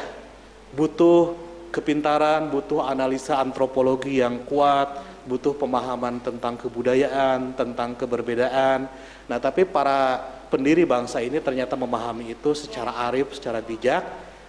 Butuh 0.72 1.48
kepintaran, 1.69 2.49
butuh 2.49 2.85
analisa 2.85 3.38
antropologi 3.39 4.19
yang 4.19 4.43
kuat, 4.45 5.01
butuh 5.29 5.53
pemahaman 5.53 6.19
tentang 6.19 6.57
kebudayaan, 6.57 7.53
tentang 7.53 7.93
keberbedaan. 7.93 8.89
Nah, 9.29 9.38
tapi 9.38 9.69
para 9.69 10.17
pendiri 10.49 10.83
bangsa 10.89 11.21
ini 11.21 11.38
ternyata 11.38 11.77
memahami 11.77 12.33
itu 12.33 12.57
secara 12.57 13.07
arif, 13.09 13.38
secara 13.38 13.61
bijak, 13.61 14.01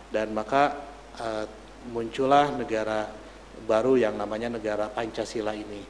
dan 0.08 0.32
maka 0.32 0.80
uh, 1.20 1.44
muncullah 1.92 2.56
negara 2.56 3.12
baru 3.68 4.00
yang 4.00 4.16
namanya 4.16 4.56
negara 4.56 4.88
Pancasila 4.88 5.52
ini. 5.52 5.84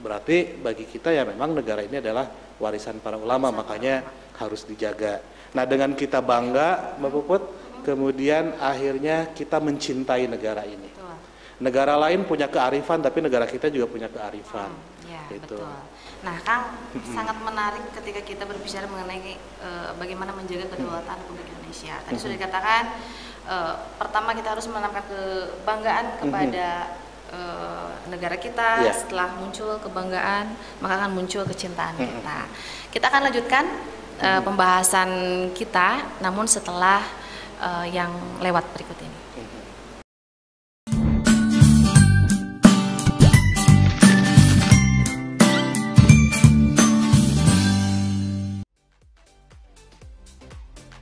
Berarti 0.00 0.60
bagi 0.60 0.88
kita 0.88 1.12
ya 1.12 1.24
memang 1.28 1.56
negara 1.56 1.84
ini 1.84 2.00
adalah 2.00 2.28
warisan 2.60 3.00
para 3.00 3.16
ulama, 3.16 3.52
makanya 3.52 4.04
harus 4.36 4.64
dijaga. 4.64 5.20
Nah, 5.56 5.64
dengan 5.66 5.92
kita 5.96 6.22
bangga, 6.24 6.96
Mbak 7.00 7.10
Puput, 7.10 7.42
kemudian 7.82 8.56
akhirnya 8.60 9.32
kita 9.32 9.58
mencintai 9.58 10.28
negara 10.30 10.64
ini. 10.64 10.90
Betul. 10.92 11.14
Negara 11.60 11.94
lain 12.00 12.24
punya 12.24 12.48
kearifan, 12.48 13.04
tapi 13.04 13.20
negara 13.20 13.44
kita 13.44 13.68
juga 13.68 13.84
punya 13.84 14.08
kearifan. 14.08 14.72
Hmm, 14.72 15.10
ya, 15.10 15.22
gitu. 15.28 15.60
betul. 15.60 15.68
Nah, 16.20 16.36
Kang, 16.44 16.76
sangat 17.16 17.36
menarik 17.40 17.84
ketika 17.96 18.20
kita 18.20 18.44
berbicara 18.44 18.84
mengenai 18.84 19.40
e, 19.40 19.68
bagaimana 19.96 20.36
menjaga 20.36 20.68
kedaulatan 20.68 21.16
Republik 21.16 21.48
Indonesia. 21.48 21.96
Tadi 22.04 22.16
sudah 22.20 22.34
dikatakan, 22.36 22.82
e, 23.48 23.56
pertama 23.96 24.36
kita 24.36 24.52
harus 24.52 24.68
menanamkan 24.68 25.04
kebanggaan 25.08 26.04
kepada 26.20 26.68
e, 27.32 27.40
negara 28.12 28.36
kita. 28.36 28.84
Yeah. 28.84 28.96
Setelah 28.96 29.32
muncul 29.40 29.80
kebanggaan, 29.80 30.52
maka 30.84 30.94
akan 31.00 31.10
muncul 31.16 31.44
kecintaan 31.48 31.96
kita. 31.96 32.38
Kita 32.92 33.04
akan 33.08 33.32
lanjutkan 33.32 33.64
e, 34.20 34.28
pembahasan 34.44 35.10
kita, 35.56 36.20
namun 36.20 36.44
setelah 36.44 37.00
uh, 37.60 37.86
yang 37.86 38.10
lewat 38.40 38.64
berikut 38.72 38.96
ini. 39.04 39.18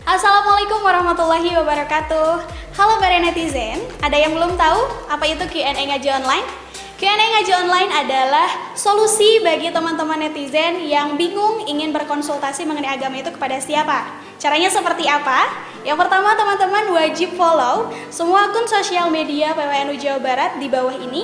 Assalamualaikum 0.09 0.81
warahmatullahi 0.83 1.53
wabarakatuh 1.53 2.59
Halo 2.79 2.95
para 3.03 3.19
netizen, 3.19 3.83
ada 3.99 4.15
yang 4.15 4.38
belum 4.38 4.55
tahu 4.55 5.11
apa 5.11 5.27
itu 5.27 5.43
Q&A 5.50 5.75
ngaji 5.75 6.09
online? 6.15 6.68
Q&A 6.99 7.14
ngaji 7.14 7.52
online 7.55 7.95
adalah 7.95 8.75
solusi 8.75 9.38
bagi 9.38 9.71
teman-teman 9.71 10.19
netizen 10.19 10.83
yang 10.83 11.14
bingung 11.14 11.62
ingin 11.62 11.95
berkonsultasi 11.95 12.67
mengenai 12.67 12.99
agama 12.99 13.23
itu 13.23 13.31
kepada 13.31 13.55
siapa. 13.62 14.19
Caranya 14.35 14.67
seperti 14.67 15.07
apa? 15.07 15.47
Yang 15.87 15.95
pertama, 15.95 16.35
teman-teman 16.35 16.90
wajib 16.90 17.38
follow 17.38 17.95
semua 18.11 18.50
akun 18.50 18.67
sosial 18.67 19.14
media 19.14 19.55
PWNU 19.55 19.95
Jawa 19.95 20.19
Barat 20.19 20.59
di 20.59 20.67
bawah 20.67 20.99
ini. 20.99 21.23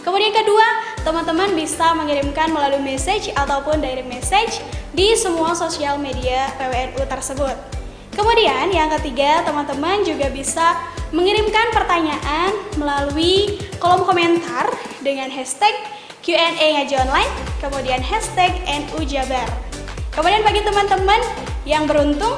Kemudian 0.00 0.32
kedua, 0.32 0.64
teman-teman 1.04 1.52
bisa 1.52 1.92
mengirimkan 1.92 2.48
melalui 2.48 2.80
message 2.80 3.28
ataupun 3.36 3.84
direct 3.84 4.08
message 4.08 4.64
di 4.96 5.12
semua 5.12 5.52
sosial 5.52 6.00
media 6.00 6.48
PWNU 6.56 7.04
tersebut. 7.04 7.52
Kemudian 8.16 8.72
yang 8.72 8.88
ketiga, 8.96 9.44
teman-teman 9.44 10.08
juga 10.08 10.32
bisa 10.32 10.95
mengirimkan 11.14 11.70
pertanyaan 11.74 12.50
melalui 12.78 13.62
kolom 13.78 14.02
komentar 14.06 14.66
dengan 15.02 15.30
hashtag 15.30 15.74
Q&A 16.26 16.82
ngaji 16.82 16.94
online, 16.98 17.32
kemudian 17.62 18.02
hashtag 18.02 18.58
NU 18.66 19.06
Jabar. 19.06 19.46
Kemudian 20.10 20.42
bagi 20.42 20.64
teman-teman 20.66 21.20
yang 21.62 21.86
beruntung 21.86 22.34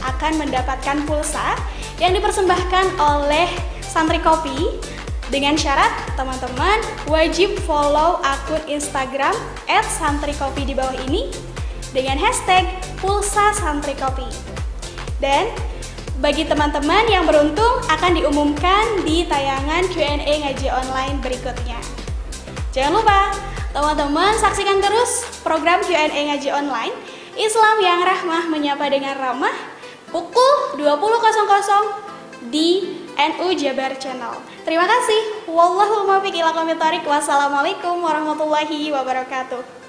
akan 0.00 0.32
mendapatkan 0.40 1.04
pulsa 1.04 1.58
yang 2.00 2.16
dipersembahkan 2.16 2.96
oleh 2.96 3.50
Santri 3.84 4.22
Kopi 4.22 4.80
dengan 5.26 5.58
syarat 5.58 5.90
teman-teman 6.14 6.78
wajib 7.10 7.58
follow 7.66 8.22
akun 8.22 8.62
Instagram 8.70 9.34
@santrikopi 9.66 10.62
di 10.62 10.74
bawah 10.74 10.94
ini 11.10 11.34
dengan 11.90 12.14
hashtag 12.14 12.62
pulsa 13.02 13.50
santri 13.56 13.98
kopi. 13.98 14.26
Dan 15.18 15.50
bagi 16.16 16.48
teman-teman 16.48 17.04
yang 17.12 17.28
beruntung 17.28 17.84
akan 17.92 18.16
diumumkan 18.16 19.04
di 19.04 19.28
tayangan 19.28 19.84
Q&A 19.92 20.48
ngaji 20.48 20.66
online 20.72 21.20
berikutnya. 21.20 21.76
Jangan 22.72 22.92
lupa, 22.96 23.20
teman-teman 23.76 24.32
saksikan 24.40 24.80
terus 24.80 25.28
program 25.44 25.84
Q&A 25.84 26.08
ngaji 26.08 26.48
online 26.52 26.92
Islam 27.36 27.76
yang 27.84 28.00
rahmah 28.00 28.48
menyapa 28.48 28.88
dengan 28.88 29.12
ramah 29.20 29.52
pukul 30.08 30.80
20.00 30.80 32.48
di 32.48 33.00
NU 33.16 33.46
Jabar 33.56 33.92
Channel. 34.00 34.40
Terima 34.64 34.88
kasih. 34.88 35.48
Wallahul 35.52 36.08
muwaffiq 36.08 36.32
ila 36.40 36.52
Wassalamualaikum 37.04 38.00
warahmatullahi 38.00 38.88
wabarakatuh. 38.88 39.85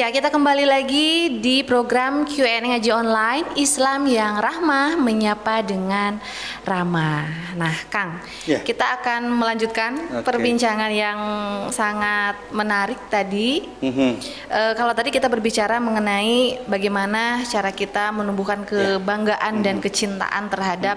Iya, 0.00 0.16
kita 0.16 0.32
kembali 0.32 0.64
lagi 0.64 1.08
di 1.44 1.60
program 1.60 2.24
Q&A 2.24 2.64
ngaji 2.64 2.88
online 2.88 3.44
Islam 3.60 4.08
yang 4.08 4.40
rahmah 4.40 4.96
menyapa 4.96 5.60
dengan 5.60 6.16
ramah. 6.64 7.28
Nah, 7.52 7.76
Kang, 7.92 8.16
Ya. 8.48 8.64
kita 8.64 8.96
akan 8.96 9.28
melanjutkan 9.28 10.00
Oke. 10.00 10.24
perbincangan 10.24 10.88
yang 10.88 11.20
sangat 11.68 12.32
menarik 12.48 12.96
tadi. 13.12 13.60
Mhm. 13.84 14.10
E, 14.48 14.60
kalau 14.72 14.96
tadi 14.96 15.12
kita 15.12 15.28
berbicara 15.28 15.76
mengenai 15.76 16.64
bagaimana 16.64 17.44
cara 17.44 17.68
kita 17.68 18.08
menumbuhkan 18.08 18.64
kebanggaan 18.64 19.60
dan 19.60 19.84
kecintaan 19.84 20.48
terhadap 20.48 20.96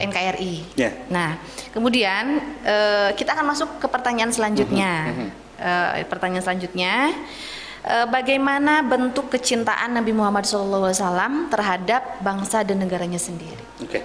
NKRI. 0.00 0.72
Ya. 0.72 0.96
Nah, 1.12 1.36
kemudian 1.76 2.40
e, 2.64 2.76
kita 3.12 3.36
akan 3.36 3.44
masuk 3.52 3.76
ke 3.76 3.84
pertanyaan 3.92 4.32
selanjutnya. 4.32 5.12
E, 5.60 6.00
pertanyaan 6.08 6.48
selanjutnya, 6.48 7.12
bagaimana 8.10 8.82
bentuk 8.82 9.30
kecintaan 9.32 9.94
Nabi 9.94 10.12
Muhammad 10.12 10.44
SAW 10.44 10.90
terhadap 11.52 12.20
bangsa 12.20 12.66
dan 12.66 12.82
negaranya 12.82 13.20
sendiri? 13.20 13.60
Oke, 13.82 14.02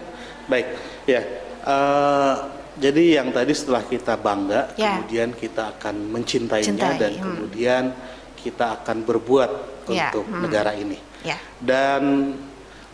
baik. 0.48 0.68
Ya, 1.10 1.22
eh, 1.66 2.36
jadi 2.74 3.22
yang 3.22 3.30
tadi 3.30 3.54
setelah 3.54 3.86
kita 3.86 4.18
bangga, 4.18 4.74
Ya. 4.74 4.98
kemudian 4.98 5.30
kita 5.38 5.78
akan 5.78 5.96
mencintainya 6.10 6.74
Cintai, 6.74 6.98
dan 6.98 7.12
hmm. 7.14 7.22
kemudian 7.22 7.84
kita 8.38 8.82
akan 8.82 8.98
berbuat 9.06 9.52
Ya, 9.92 10.10
untuk 10.10 10.26
hmm. 10.26 10.42
negara 10.48 10.72
ini. 10.74 10.96
Ya, 11.28 11.36
Dan 11.60 12.34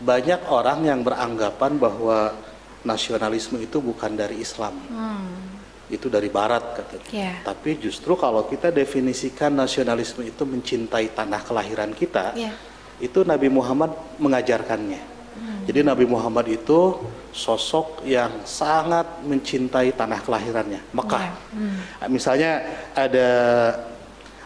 banyak 0.01 0.41
orang 0.49 0.85
yang 0.85 1.01
beranggapan 1.05 1.77
bahwa 1.77 2.33
nasionalisme 2.81 3.59
itu 3.59 3.77
bukan 3.83 4.15
dari 4.15 4.41
Islam, 4.41 4.73
hmm. 4.73 5.48
Itu 5.89 6.07
dari 6.07 6.29
Barat 6.29 6.77
katanya. 6.77 7.09
Ya. 7.09 7.33
Tapi 7.41 7.81
justru 7.81 8.13
kalau 8.13 8.45
kita 8.45 8.69
definisikan 8.69 9.49
nasionalisme 9.57 10.21
itu 10.21 10.45
mencintai 10.45 11.11
tanah 11.17 11.41
kelahiran 11.41 11.91
kita, 11.97 12.37
Ya. 12.37 12.53
itu 13.01 13.25
Nabi 13.25 13.49
Muhammad 13.49 13.97
mengajarkannya. 14.21 15.01
Hmm. 15.01 15.65
Jadi 15.65 15.79
Nabi 15.81 16.05
Muhammad 16.05 16.45
itu 16.45 17.01
sosok 17.33 18.05
yang 18.05 18.45
sangat 18.45 19.05
mencintai 19.25 19.89
tanah 19.97 20.21
kelahirannya, 20.21 20.81
Mekah. 20.93 21.25
Ya. 21.25 21.33
Hmm. 21.57 21.77
Misalnya 22.13 22.51
ada 22.93 23.29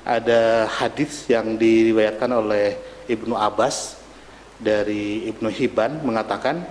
ada 0.04 0.68
hadis 0.68 1.28
yang 1.32 1.56
diriwayatkan 1.56 2.32
oleh 2.32 2.76
Ibnu 3.08 3.36
Abbas 3.36 4.00
dari 4.60 5.28
Ibnu 5.32 5.48
Hibban 5.52 6.04
mengatakan 6.04 6.64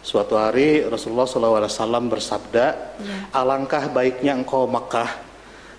suatu 0.00 0.36
hari 0.36 0.84
Rasulullah 0.84 1.28
SAW 1.28 2.08
bersabda, 2.08 2.66
Ya. 3.00 3.16
alangkah 3.32 3.88
baiknya 3.92 4.36
engkau 4.36 4.64
Mekah 4.64 5.08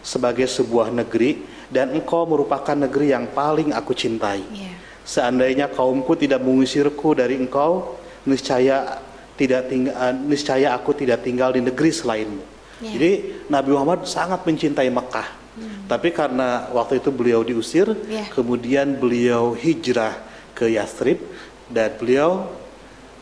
sebagai 0.01 0.45
sebuah 0.49 0.89
negeri 0.89 1.41
dan 1.69 1.93
engkau 1.93 2.25
merupakan 2.25 2.73
negeri 2.73 3.13
yang 3.13 3.29
paling 3.33 3.73
aku 3.73 3.93
cintai. 3.93 4.41
Ya. 4.53 4.73
Seandainya 5.01 5.69
kaumku 5.69 6.13
tidak 6.13 6.41
mengusirku 6.45 7.17
dari 7.17 7.37
engkau, 7.41 7.97
niscaya 8.29 9.01
tidak 9.37 9.69
tinggal, 9.69 9.93
niscaya 10.25 10.77
aku 10.77 10.93
tidak 10.93 11.25
tinggal 11.25 11.49
di 11.49 11.61
negeri 11.65 11.89
selainmu. 11.89 12.43
Ya. 12.81 12.97
Jadi 12.97 13.11
Nabi 13.49 13.69
Muhammad 13.73 14.05
sangat 14.05 14.45
mencintai 14.45 14.89
Mekah. 14.89 15.41
Tapi 15.85 16.15
karena 16.15 16.71
waktu 16.71 17.03
itu 17.03 17.11
beliau 17.11 17.43
diusir, 17.43 17.91
Ya. 18.07 18.23
kemudian 18.31 18.95
beliau 18.95 19.51
hijrah 19.51 20.15
ke 20.55 20.71
Yathrib 20.71 21.19
dan 21.67 21.91
beliau 21.99 22.47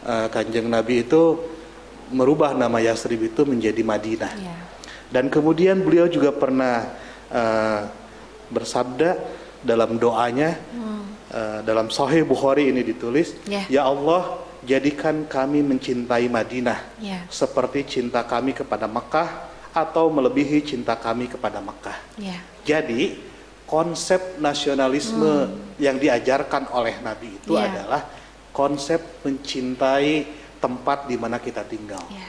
eh, 0.05 0.27
kanjeng 0.31 0.67
Nabi 0.67 1.03
itu 1.03 1.39
merubah 2.09 2.57
nama 2.57 2.81
Yathrib 2.81 3.21
itu 3.29 3.45
menjadi 3.45 3.81
Madinah. 3.85 4.33
Ya. 4.39 4.55
Dan 5.09 5.29
kemudian 5.29 5.81
beliau 5.81 6.05
juga 6.05 6.29
pernah 6.33 6.85
eh, 7.29 7.81
bersabda 8.49 9.17
dalam 9.61 9.99
doanya 10.01 10.57
eh, 11.29 11.59
dalam 11.61 11.91
Sahih 11.93 12.25
Bukhari 12.25 12.69
ini 12.73 12.81
ditulis, 12.81 13.35
Ya. 13.45 13.65
ya 13.69 13.81
Allah 13.85 14.41
jadikan 14.65 15.23
kami 15.29 15.61
mencintai 15.63 16.27
Madinah 16.27 16.79
Ya. 16.99 17.23
seperti 17.29 17.85
cinta 17.87 18.25
kami 18.25 18.51
kepada 18.57 18.89
Mekah 18.89 19.47
atau 19.69 20.09
melebihi 20.09 20.65
cinta 20.65 20.97
kami 20.97 21.29
kepada 21.29 21.61
Mekah. 21.61 21.97
Ya. 22.17 22.41
Jadi 22.65 23.21
konsep 23.69 24.41
nasionalisme 24.41 25.53
yang 25.77 26.01
diajarkan 26.01 26.73
oleh 26.73 26.97
Nabi 27.05 27.37
itu 27.37 27.53
Ya. 27.53 27.69
adalah 27.69 28.01
konsep 28.59 28.99
mencintai 29.23 30.27
tempat 30.59 31.07
di 31.07 31.15
mana 31.15 31.39
kita 31.39 31.63
tinggal. 31.63 32.03
Ya. 32.11 32.27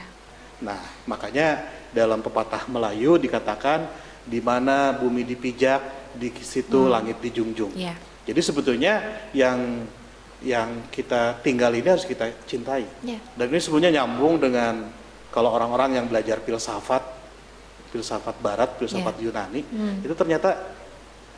Nah, 0.63 0.79
makanya 1.03 1.67
dalam 1.91 2.23
pepatah 2.23 2.71
Melayu 2.71 3.19
dikatakan 3.19 3.83
di 4.23 4.39
mana 4.39 4.95
bumi 4.95 5.27
dipijak, 5.27 6.15
di 6.15 6.31
situ 6.39 6.87
langit 6.87 7.19
dijunjung. 7.19 7.75
Ya. 7.75 7.99
Jadi 8.23 8.39
sebetulnya 8.39 9.27
yang 9.35 9.83
yang 10.39 10.87
kita 10.87 11.43
tinggal 11.43 11.75
ini 11.75 11.85
harus 11.91 12.07
kita 12.07 12.31
cintai. 12.47 12.87
Ya. 13.03 13.19
Dan 13.35 13.51
ini 13.51 13.59
sebenarnya 13.59 13.99
nyambung 13.99 14.39
dengan 14.39 14.87
kalau 15.35 15.51
orang-orang 15.51 15.99
yang 15.99 16.05
belajar 16.07 16.39
filsafat, 16.39 17.03
filsafat 17.91 18.39
barat, 18.39 18.71
filsafat 18.79 19.19
Yunani, 19.19 19.61
Hmm. 19.67 19.99
itu 19.99 20.15
ternyata 20.15 20.55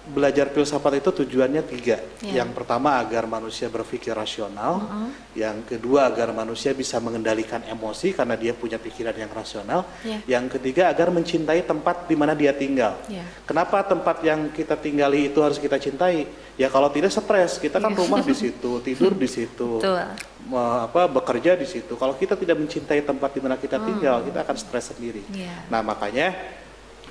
belajar 0.03 0.51
filsafat 0.51 0.99
itu 0.99 1.23
tujuannya 1.23 1.63
tiga. 1.63 1.95
Ya. 2.19 2.43
Yang 2.43 2.59
pertama 2.59 2.99
agar 2.99 3.23
manusia 3.23 3.71
berpikir 3.71 4.11
rasional, 4.11 4.83
yang 5.31 5.63
kedua 5.63 6.11
agar 6.11 6.35
manusia 6.35 6.75
bisa 6.75 6.99
mengendalikan 6.99 7.63
emosi 7.63 8.11
karena 8.11 8.35
dia 8.35 8.51
punya 8.51 8.75
pikiran 8.75 9.15
yang 9.15 9.31
rasional, 9.31 9.87
Ya. 10.03 10.19
yang 10.27 10.51
ketiga 10.51 10.91
agar 10.91 11.07
mencintai 11.07 11.63
tempat 11.63 12.03
di 12.11 12.19
mana 12.19 12.35
dia 12.35 12.51
tinggal. 12.51 12.99
Ya. 13.07 13.23
Kenapa 13.47 13.79
tempat 13.87 14.19
yang 14.27 14.51
kita 14.51 14.75
tinggali 14.75 15.31
itu 15.31 15.39
harus 15.39 15.55
kita 15.55 15.79
cintai? 15.79 16.27
Ya 16.59 16.67
kalau 16.67 16.91
tidak 16.91 17.09
stres, 17.09 17.57
kita 17.57 17.79
kan 17.79 17.95
rumah 17.95 18.19
di 18.19 18.35
situ, 18.43 18.83
tidur 18.83 19.15
di 19.15 19.25
situ, 19.25 19.79
apa 20.51 21.07
bekerja 21.07 21.55
di 21.55 21.63
situ. 21.65 21.95
Kalau 21.95 22.13
kita 22.19 22.35
tidak 22.35 22.59
mencintai 22.59 23.01
tempat 23.07 23.31
di 23.31 23.39
mana 23.39 23.55
kita 23.55 23.79
tinggal, 23.79 24.19
kita 24.27 24.43
akan 24.43 24.55
stres 24.59 24.91
sendiri. 24.91 25.23
Iya. 25.31 25.71
Nah 25.71 25.79
makanya 25.79 26.35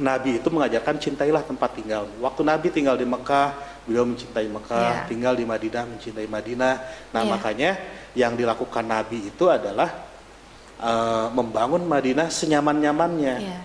Nabi 0.00 0.40
itu 0.40 0.48
mengajarkan 0.48 0.96
cintailah 0.96 1.44
tempat 1.44 1.76
tinggal. 1.76 2.08
Waktu 2.16 2.40
Nabi 2.48 2.72
tinggal 2.72 2.96
di 2.96 3.04
Mekah, 3.04 3.52
beliau 3.84 4.08
mencintai 4.08 4.48
Mekah. 4.48 5.04
Iya. 5.04 5.08
Tinggal 5.10 5.34
di 5.36 5.44
Madinah, 5.44 5.84
mencintai 5.84 6.28
Madinah. 6.30 6.74
Nah 7.12 7.22
Iya. 7.26 7.28
makanya 7.28 7.70
yang 8.16 8.32
dilakukan 8.32 8.84
Nabi 8.88 9.28
itu 9.28 9.44
adalah 9.52 10.08
eh, 10.82 11.26
membangun 11.30 11.84
Madinah 11.86 12.26
senyaman-nyamannya. 12.32 13.36
Iya. 13.38 13.60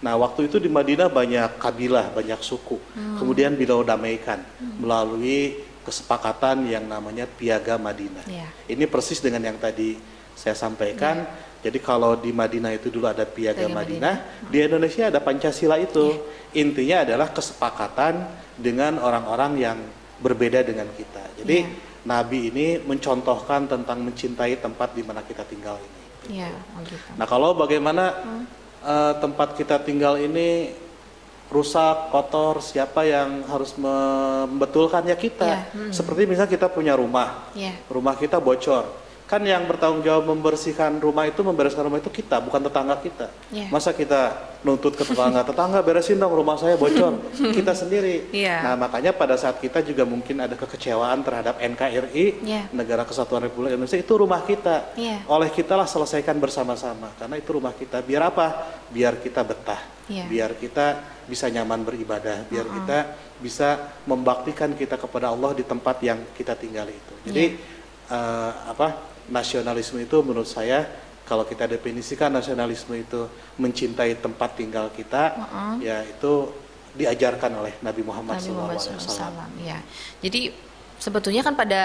Nah 0.00 0.14
waktu 0.16 0.48
itu 0.48 0.56
di 0.62 0.68
Madinah 0.70 1.08
banyak 1.10 1.58
kabilah, 1.60 2.12
banyak 2.14 2.40
suku. 2.40 2.78
Hmm. 2.94 3.18
Kemudian 3.18 3.56
beliau 3.56 3.84
damaikan 3.84 4.40
melalui 4.78 5.60
kesepakatan 5.84 6.68
yang 6.68 6.84
namanya 6.86 7.24
Piaga 7.26 7.74
Madinah. 7.80 8.24
Iya. 8.28 8.48
Ini 8.68 8.84
persis 8.86 9.18
dengan 9.18 9.44
yang 9.44 9.58
tadi 9.58 9.96
saya 10.36 10.54
sampaikan. 10.56 11.26
Jadi 11.60 11.78
kalau 11.78 12.16
di 12.16 12.32
Madinah 12.32 12.72
itu 12.72 12.88
dulu 12.88 13.04
ada 13.04 13.28
Piaga 13.28 13.68
Piaga 13.68 13.68
Madinah, 13.68 14.14
di 14.48 14.58
Indonesia 14.64 15.12
ada 15.12 15.20
Pancasila 15.20 15.76
itu. 15.76 16.16
Iya. 16.16 16.60
Intinya 16.64 16.96
adalah 17.04 17.28
kesepakatan 17.30 18.14
dengan 18.56 18.96
orang-orang 18.98 19.52
yang 19.60 19.78
berbeda 20.20 20.64
dengan 20.64 20.88
kita. 20.96 21.44
Jadi 21.44 21.58
Iya. 21.64 21.88
Nabi 22.00 22.48
ini 22.48 22.66
mencontohkan 22.80 23.68
tentang 23.68 24.00
mencintai 24.00 24.56
tempat 24.56 24.96
di 24.96 25.04
mana 25.04 25.20
kita 25.20 25.44
tinggal 25.44 25.76
ini. 25.76 26.00
Iya, 26.40 26.48
oh 26.48 26.80
gitu. 26.84 27.08
Nah 27.16 27.28
kalau 27.28 27.52
bagaimana 27.52 28.04
eh, 28.80 29.12
tempat 29.20 29.52
kita 29.52 29.84
tinggal 29.84 30.16
ini 30.16 30.72
rusak, 31.50 32.14
kotor, 32.14 32.62
siapa 32.62 33.02
yang 33.04 33.42
harus 33.50 33.74
membetulkan 33.76 35.02
ya 35.04 35.18
kita. 35.18 35.44
Ya, 35.44 35.60
hmm. 35.74 35.92
Seperti 35.92 36.24
misalnya 36.24 36.48
kita 36.48 36.70
punya 36.70 36.94
rumah, 36.94 37.50
Iya. 37.52 37.74
rumah 37.90 38.14
kita 38.14 38.38
bocor. 38.38 38.86
Kan 39.30 39.46
yang 39.46 39.62
bertanggung 39.70 40.02
jawab 40.02 40.26
membersihkan 40.26 40.98
rumah 40.98 41.22
itu, 41.22 41.38
membereskan 41.46 41.86
rumah 41.86 42.02
itu 42.02 42.10
kita, 42.10 42.42
bukan 42.42 42.66
tetangga 42.66 42.98
kita. 42.98 43.30
Iya. 43.54 43.70
Masa 43.70 43.94
kita 43.94 44.34
nuntut 44.66 44.98
ke 44.98 45.06
tetangga, 45.06 45.46
tetangga 45.46 45.78
beresin 45.86 46.18
dong 46.18 46.34
rumah 46.34 46.58
saya 46.58 46.74
bocor, 46.74 47.14
kita 47.56 47.70
sendiri. 47.70 48.26
Iya. 48.34 48.58
Nah 48.66 48.74
makanya 48.74 49.14
pada 49.14 49.38
saat 49.38 49.62
kita 49.62 49.86
juga 49.86 50.02
mungkin 50.02 50.42
ada 50.42 50.58
kekecewaan 50.58 51.22
terhadap 51.22 51.62
NKRI, 51.62 52.42
Iya. 52.42 52.74
Negara 52.74 53.06
Kesatuan 53.06 53.46
Republik 53.46 53.70
Indonesia, 53.70 53.94
itu 53.94 54.12
rumah 54.18 54.42
kita 54.42 54.98
Iya. 54.98 55.22
oleh 55.30 55.46
kita 55.54 55.78
lah 55.78 55.86
selesaikan 55.86 56.34
bersama-sama 56.42 57.14
karena 57.14 57.38
itu 57.38 57.54
rumah 57.54 57.70
kita 57.70 58.02
biar 58.02 58.34
apa 58.34 58.46
biar 58.90 59.22
kita 59.22 59.46
betah 59.46 59.78
Iya. 60.10 60.26
biar 60.26 60.50
kita 60.58 60.86
bisa 61.30 61.46
nyaman 61.46 61.86
beribadah 61.86 62.50
biar 62.50 62.66
kita 62.66 62.98
bisa 63.38 63.78
membaktikan 64.10 64.74
kita 64.74 64.98
kepada 64.98 65.30
Allah 65.30 65.54
di 65.54 65.62
tempat 65.62 66.02
yang 66.02 66.18
kita 66.34 66.58
tinggal 66.58 66.90
itu 66.90 67.14
jadi 67.30 67.54
Iya. 67.54 68.10
eh, 68.10 68.52
apa 68.74 69.09
nasionalisme 69.30 70.02
itu 70.02 70.20
menurut 70.20 70.46
saya 70.46 70.84
kalau 71.24 71.46
kita 71.46 71.70
definisikan 71.70 72.34
nasionalisme 72.34 72.90
itu 72.98 73.30
mencintai 73.56 74.18
tempat 74.18 74.58
tinggal 74.58 74.90
kita 74.90 75.38
ya 75.78 76.02
itu 76.02 76.50
diajarkan 76.90 77.62
oleh 77.62 77.72
Nabi 77.86 78.02
Muhammad 78.02 78.42
Nabi 78.42 78.50
Muhammad 78.50 78.82
SAW. 78.82 78.98
SAW. 78.98 79.46
Ya. 79.62 79.78
Jadi 80.18 80.50
sebetulnya 80.98 81.46
kan 81.46 81.54
pada 81.54 81.82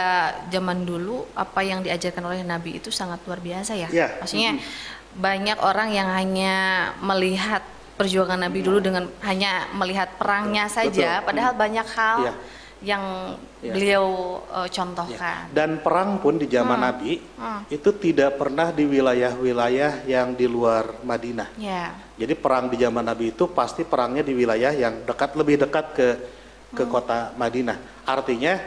zaman 0.49 0.81
dulu 0.81 1.29
apa 1.37 1.61
yang 1.61 1.85
diajarkan 1.85 2.25
oleh 2.25 2.41
Nabi 2.41 2.81
itu 2.81 2.89
sangat 2.89 3.21
luar 3.29 3.39
biasa 3.39 3.77
ya. 3.77 3.87
Ya, 3.93 4.17
Maksudnya 4.17 4.57
banyak 5.15 5.61
orang 5.63 5.93
yang 5.95 6.09
hanya 6.11 6.55
melihat 6.99 7.63
perjuangan 7.95 8.35
Nabi 8.35 8.59
dulu 8.59 8.83
dengan 8.83 9.07
hanya 9.23 9.71
melihat 9.71 10.11
perangnya 10.19 10.67
saja, 10.67 11.23
Betul. 11.23 11.27
padahal 11.31 11.53
banyak 11.55 11.87
hal 11.95 12.17
Iya. 12.27 12.33
Yang 12.83 13.35
Iya. 13.63 13.71
beliau 13.71 14.05
uh, 14.51 14.67
Ya. 14.67 14.71
contohkan. 14.71 15.47
Dan 15.55 15.79
perang 15.79 16.19
pun 16.19 16.35
di 16.35 16.45
zaman 16.45 16.79
Nabi 16.79 17.17
Hmm. 17.39 17.63
itu 17.71 17.89
tidak 17.95 18.35
pernah 18.35 18.69
di 18.69 18.83
wilayah-wilayah 18.83 20.03
yang 20.05 20.35
di 20.35 20.45
luar 20.45 20.99
Madinah. 21.01 21.55
Ya. 21.55 21.95
Jadi 22.19 22.35
perang 22.35 22.67
di 22.67 22.77
zaman 22.77 23.03
Nabi 23.03 23.31
itu 23.31 23.47
pasti 23.49 23.87
perangnya 23.87 24.21
di 24.21 24.35
wilayah 24.35 24.75
yang 24.75 25.07
dekat 25.07 25.33
lebih 25.39 25.55
dekat 25.65 25.85
ke 25.95 26.07
ke 26.75 26.83
kota 26.85 27.31
Madinah. 27.39 28.03
Artinya 28.03 28.59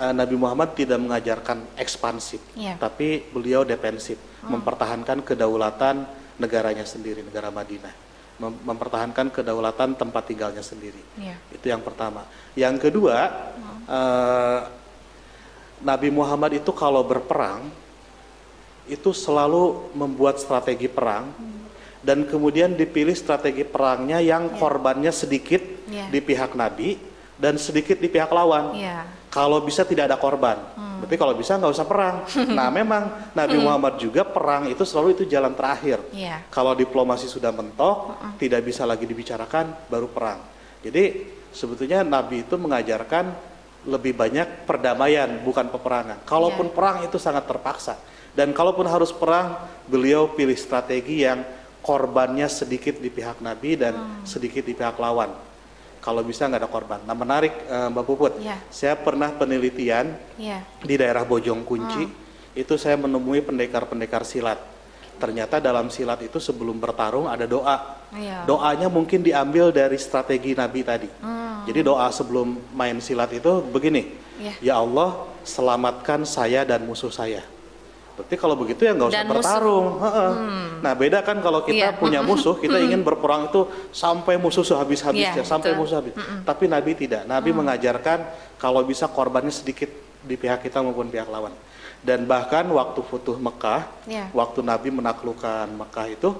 eh, 0.00 0.12
Nabi 0.16 0.32
Muhammad 0.36 0.72
tidak 0.72 0.96
mengajarkan 0.96 1.76
ekspansif, 1.76 2.40
Iya. 2.56 2.76
tapi 2.76 3.20
beliau 3.32 3.64
defensif, 3.64 4.16
mempertahankan 4.40 5.20
kedaulatan 5.20 6.08
negaranya 6.40 6.88
sendiri, 6.88 7.20
negara 7.20 7.52
Madinah. 7.52 7.92
Mem- 8.40 8.56
mempertahankan 8.64 9.28
kedaulatan 9.28 9.92
tempat 9.92 10.24
tinggalnya 10.24 10.64
sendiri. 10.64 10.96
Iya. 11.20 11.36
Itu 11.52 11.68
yang 11.68 11.84
pertama. 11.84 12.24
Yang 12.56 12.88
kedua, 12.88 13.16
eh, 13.84 14.60
Nabi 15.80 16.08
Muhammad 16.08 16.56
itu 16.56 16.72
kalau 16.72 17.04
berperang 17.04 17.68
itu 18.88 19.12
selalu 19.12 19.92
membuat 19.92 20.40
strategi 20.40 20.88
perang 20.88 21.30
dan 22.00 22.24
kemudian 22.24 22.72
dipilih 22.72 23.12
strategi 23.12 23.62
perangnya 23.62 24.18
yang 24.18 24.56
korbannya 24.56 25.12
sedikit 25.12 25.60
Iya. 25.86 26.08
di 26.08 26.20
pihak 26.20 26.56
Nabi 26.56 26.96
dan 27.36 27.60
sedikit 27.60 28.00
di 28.00 28.08
pihak 28.08 28.32
lawan. 28.32 28.72
Iya. 28.72 29.04
Kalau 29.30 29.62
bisa 29.62 29.86
tidak 29.86 30.10
ada 30.10 30.18
korban, 30.18 30.58
berarti 30.98 31.14
kalau 31.14 31.38
bisa 31.38 31.54
nggak 31.54 31.70
usah 31.70 31.86
perang. 31.86 32.26
nah 32.58 32.66
memang 32.66 33.30
Nabi 33.30 33.62
Muhammad 33.62 33.94
juga 34.02 34.26
perang 34.26 34.66
itu 34.66 34.82
selalu 34.82 35.14
itu 35.14 35.22
jalan 35.30 35.54
terakhir. 35.54 36.02
Iya. 36.10 36.50
Kalau 36.50 36.74
diplomasi 36.74 37.30
sudah 37.30 37.54
mentok, 37.54 38.18
tidak 38.42 38.66
bisa 38.66 38.82
lagi 38.82 39.06
dibicarakan, 39.06 39.86
baru 39.86 40.10
perang. 40.10 40.42
Jadi 40.82 41.30
sebetulnya 41.54 42.02
Nabi 42.02 42.42
itu 42.42 42.58
mengajarkan 42.58 43.24
lebih 43.86 44.18
banyak 44.18 44.66
perdamaian, 44.66 45.40
bukan 45.46 45.70
peperangan. 45.72 46.26
Kalaupun 46.26 46.68
Iya. 46.68 46.74
perang 46.74 46.96
itu 47.06 47.16
sangat 47.16 47.46
terpaksa. 47.46 47.96
Dan 48.34 48.50
kalaupun 48.50 48.86
harus 48.86 49.10
perang, 49.14 49.56
beliau 49.86 50.30
pilih 50.34 50.54
strategi 50.54 51.22
yang 51.22 51.42
korbannya 51.80 52.46
sedikit 52.46 53.00
di 53.00 53.08
pihak 53.08 53.40
Nabi 53.40 53.74
dan 53.78 54.22
sedikit 54.22 54.62
di 54.66 54.76
pihak 54.76 55.00
lawan. 55.00 55.49
Kalau 56.00 56.24
bisa 56.24 56.48
nggak 56.48 56.60
ada 56.64 56.70
korban. 56.72 57.00
Nah 57.04 57.12
menarik 57.12 57.52
eh, 57.68 57.88
Mbak 57.92 58.04
Puput, 58.08 58.32
Iya. 58.40 58.56
saya 58.72 58.96
pernah 58.96 59.28
penelitian 59.30 60.16
Iya. 60.40 60.64
di 60.80 60.94
daerah 60.96 61.28
Bojong 61.28 61.60
Kunci 61.62 62.08
itu 62.56 62.74
saya 62.80 62.96
menemui 62.96 63.44
pendekar-pendekar 63.44 64.24
silat. 64.24 64.58
Ternyata 65.20 65.60
dalam 65.60 65.92
silat 65.92 66.24
itu 66.24 66.40
sebelum 66.40 66.80
bertarung 66.80 67.28
ada 67.28 67.44
doa. 67.44 68.00
Iya. 68.16 68.48
Doanya 68.48 68.88
mungkin 68.88 69.20
diambil 69.20 69.68
dari 69.68 70.00
strategi 70.00 70.56
Nabi 70.56 70.80
tadi. 70.80 71.08
Jadi 71.68 71.80
doa 71.84 72.08
sebelum 72.08 72.72
main 72.72 72.96
silat 73.04 73.28
itu 73.36 73.60
begini. 73.68 74.16
Iya. 74.40 74.52
Ya 74.64 74.74
Allah, 74.80 75.28
selamatkan 75.44 76.24
saya 76.24 76.64
dan 76.64 76.88
musuh 76.88 77.12
saya. 77.12 77.44
Berarti 78.20 78.36
kalau 78.36 78.52
begitu 78.52 78.84
ya 78.84 78.92
nggak 78.92 79.08
usah 79.08 79.24
Dan 79.24 79.28
bertarung. 79.32 79.86
Heeh. 79.96 80.30
Nah 80.84 80.92
beda 80.92 81.24
kan 81.24 81.40
kalau 81.40 81.64
kita 81.64 81.88
Iya. 81.88 81.96
punya 81.96 82.20
musuh, 82.28 82.52
kita 82.54 82.76
ingin 82.76 83.00
berperang 83.00 83.48
itu 83.48 83.64
sampai 83.90 84.36
musuh 84.36 84.60
sehabis-habisnya, 84.60 85.40
Iya, 85.40 85.48
sampai 85.48 85.72
betul. 85.72 85.80
musuh 85.80 85.96
habis. 86.04 86.12
Tapi 86.44 86.64
Nabi 86.68 86.92
tidak. 86.92 87.24
Nabi 87.24 87.56
mengajarkan 87.56 88.18
kalau 88.60 88.84
bisa 88.84 89.08
korbannya 89.08 89.48
sedikit 89.48 89.88
di 90.20 90.36
pihak 90.36 90.60
kita 90.60 90.84
maupun 90.84 91.08
pihak 91.08 91.32
lawan. 91.32 91.56
Dan 92.00 92.28
bahkan 92.28 92.68
waktu 92.68 93.00
futuh 93.00 93.40
Mekah, 93.40 93.88
Iya. 94.04 94.28
waktu 94.32 94.60
Nabi 94.60 94.92
menaklukkan 94.92 95.68
Mekah 95.72 96.06
itu, 96.12 96.36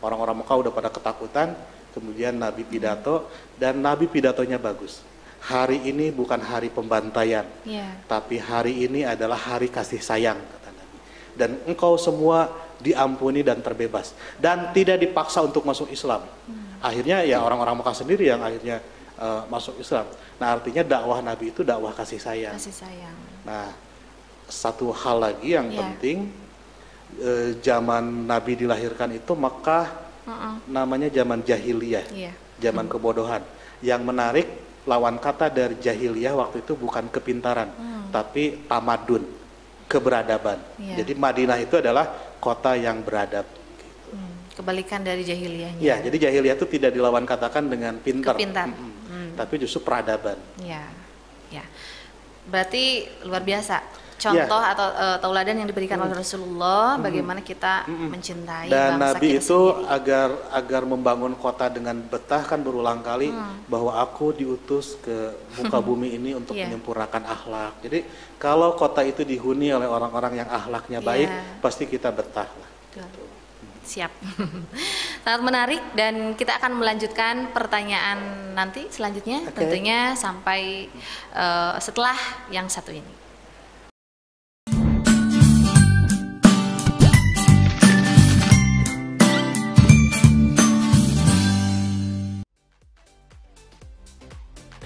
orang-orang 0.00 0.44
Mekah 0.44 0.56
udah 0.60 0.72
pada 0.72 0.92
ketakutan. 0.92 1.56
Kemudian 1.88 2.36
Nabi 2.36 2.62
pidato 2.62 3.26
dan 3.56 3.80
Nabi 3.80 4.06
pidatonya 4.06 4.60
bagus. 4.60 5.00
Hari 5.38 5.86
ini 5.86 6.10
bukan 6.10 6.38
hari 6.38 6.66
pembantaian, 6.68 7.46
Iya. 7.62 7.94
tapi 8.06 8.36
hari 8.38 8.84
ini 8.84 9.06
adalah 9.06 9.38
hari 9.38 9.70
kasih 9.70 9.98
sayang. 9.98 10.36
Dan 11.38 11.62
engkau 11.70 11.94
semua 11.94 12.50
diampuni 12.78 13.42
dan 13.46 13.58
terbebas 13.62 14.14
dan 14.38 14.70
tidak 14.70 14.98
dipaksa 14.98 15.42
untuk 15.42 15.62
masuk 15.62 15.90
Islam. 15.90 16.26
Akhirnya 16.78 17.22
ya 17.26 17.42
orang-orang 17.42 17.78
Mekah 17.78 17.94
sendiri 17.94 18.30
yang 18.30 18.42
akhirnya 18.42 18.82
eh, 19.18 19.42
masuk 19.50 19.78
Islam. 19.78 20.06
Nah 20.38 20.54
artinya 20.54 20.82
dakwah 20.82 21.18
Nabi 21.18 21.50
itu 21.50 21.62
dakwah 21.66 21.90
kasih 21.90 22.18
sayang. 22.22 22.54
Kasih 22.54 22.74
sayang. 22.74 23.14
Nah 23.46 23.70
satu 24.46 24.90
hal 24.94 25.18
lagi 25.18 25.54
yang 25.54 25.70
Iya. 25.70 25.78
penting 25.78 26.18
eh, 27.18 27.58
zaman 27.58 28.26
Nabi 28.26 28.52
dilahirkan 28.54 29.10
itu 29.14 29.32
Mekah 29.34 29.86
Heeh. 30.26 30.54
namanya 30.70 31.08
zaman 31.10 31.42
jahiliyah 31.42 32.06
Iya. 32.14 32.32
zaman 32.62 32.86
kebodohan. 32.86 33.42
Yang 33.82 34.02
menarik 34.06 34.46
lawan 34.86 35.18
kata 35.18 35.50
dari 35.50 35.76
jahiliyah 35.78 36.32
waktu 36.32 36.62
itu 36.64 36.72
bukan 36.72 37.12
kepintaran, 37.12 37.68
tapi 38.08 38.64
tamadun, 38.64 39.20
keberadaban. 39.88 40.60
Iya. 40.76 41.02
Jadi 41.02 41.12
Madinah 41.16 41.58
itu 41.58 41.80
adalah 41.80 42.12
kota 42.38 42.76
yang 42.76 43.00
beradab. 43.00 43.48
Hmm, 44.12 44.52
Kebalikan 44.52 45.00
dari 45.00 45.24
jahiliyahnya. 45.24 45.80
Ya, 45.80 45.96
jadi 46.04 46.28
jahiliyah 46.28 46.54
itu 46.60 46.68
tidak 46.68 46.92
dilawan 46.92 47.24
katakan 47.24 47.66
dengan 47.66 47.96
pintar. 47.98 48.36
Kepintar. 48.36 48.68
Hmm. 49.08 49.32
tapi 49.34 49.56
justru 49.56 49.80
peradaban. 49.80 50.36
Ya, 50.60 50.84
ya. 51.48 51.64
Berarti 52.44 53.08
luar 53.24 53.40
biasa. 53.40 53.80
Contoh 54.18 54.58
Ya. 54.58 54.74
atau 54.74 54.86
eh, 54.90 55.16
tauladan 55.18 55.56
yang 55.56 55.68
diberikan 55.70 55.94
oleh 55.96 56.10
Rasulullah, 56.12 56.98
bagaimana 56.98 57.38
kita 57.38 57.86
mencintai 57.86 58.66
Dan 58.66 58.98
bangsa 58.98 59.14
Nabi 59.14 59.28
kita 59.28 59.38
itu 59.38 59.60
sendiri. 59.62 59.86
agar 59.88 60.28
agar 60.52 60.82
membangun 60.84 61.34
kota 61.34 61.70
dengan 61.70 61.96
betah 62.02 62.42
kan 62.42 62.58
berulang 62.58 62.98
kali 63.00 63.30
Hmm. 63.30 63.62
bahwa 63.64 63.94
aku 63.96 64.34
diutus 64.34 64.98
ke 64.98 65.16
muka 65.54 65.78
bumi 65.88 66.12
ini 66.12 66.34
untuk 66.34 66.52
Iya. 66.52 66.66
menyempurnakan 66.66 67.22
akhlak. 67.24 67.78
Jadi 67.80 68.02
kalau 68.36 68.74
kota 68.74 69.00
itu 69.00 69.22
dihuni 69.22 69.70
oleh 69.70 69.86
orang-orang 69.86 70.34
yang 70.36 70.48
akhlaknya 70.48 70.98
baik, 71.00 71.30
Iya. 71.30 71.62
pasti 71.62 71.86
kita 71.86 72.10
betah 72.10 72.50
lah. 72.50 72.70
Betul. 72.90 73.26
Siap. 73.84 74.12
Sangat 75.24 75.40
menarik 75.40 75.80
dan 75.94 76.34
kita 76.34 76.58
akan 76.58 76.76
melanjutkan 76.76 77.48
pertanyaan 77.50 78.18
nanti 78.52 78.84
selanjutnya 78.88 79.46
Oke. 79.46 79.56
tentunya 79.56 80.12
sampai 80.12 80.90
eh, 81.32 81.74
setelah 81.78 82.18
yang 82.50 82.66
satu 82.66 82.90
ini. 82.90 83.14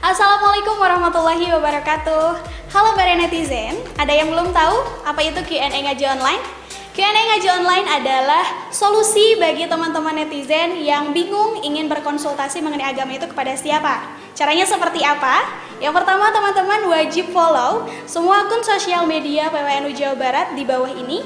Assalamualaikum 0.03 0.83
warahmatullahi 0.83 1.47
wabarakatuh. 1.55 2.35
Halo 2.75 2.91
bare 2.99 3.15
netizen, 3.15 3.79
ada 3.95 4.11
yang 4.11 4.35
belum 4.35 4.51
tahu 4.51 5.07
apa 5.07 5.23
itu 5.23 5.39
Q&A 5.47 5.71
ngaji 5.71 6.05
online? 6.11 6.43
Q&A 6.91 7.07
ngaji 7.31 7.49
online 7.63 7.87
adalah 7.87 8.43
solusi 8.75 9.39
bagi 9.39 9.71
teman-teman 9.71 10.19
netizen 10.19 10.75
yang 10.83 11.15
bingung 11.15 11.63
ingin 11.63 11.87
berkonsultasi 11.87 12.67
mengenai 12.67 12.91
agama 12.91 13.15
itu 13.15 13.31
kepada 13.31 13.55
siapa. 13.55 14.19
Caranya 14.35 14.67
seperti 14.67 15.07
apa? 15.07 15.39
Yang 15.79 16.03
pertama 16.03 16.35
teman-teman 16.35 16.83
wajib 16.91 17.31
follow 17.31 17.87
semua 18.03 18.43
akun 18.43 18.67
sosial 18.67 19.07
media 19.07 19.55
PWNU 19.55 19.95
Jawa 19.95 20.19
Barat 20.19 20.59
di 20.59 20.67
bawah 20.67 20.91
ini 20.91 21.23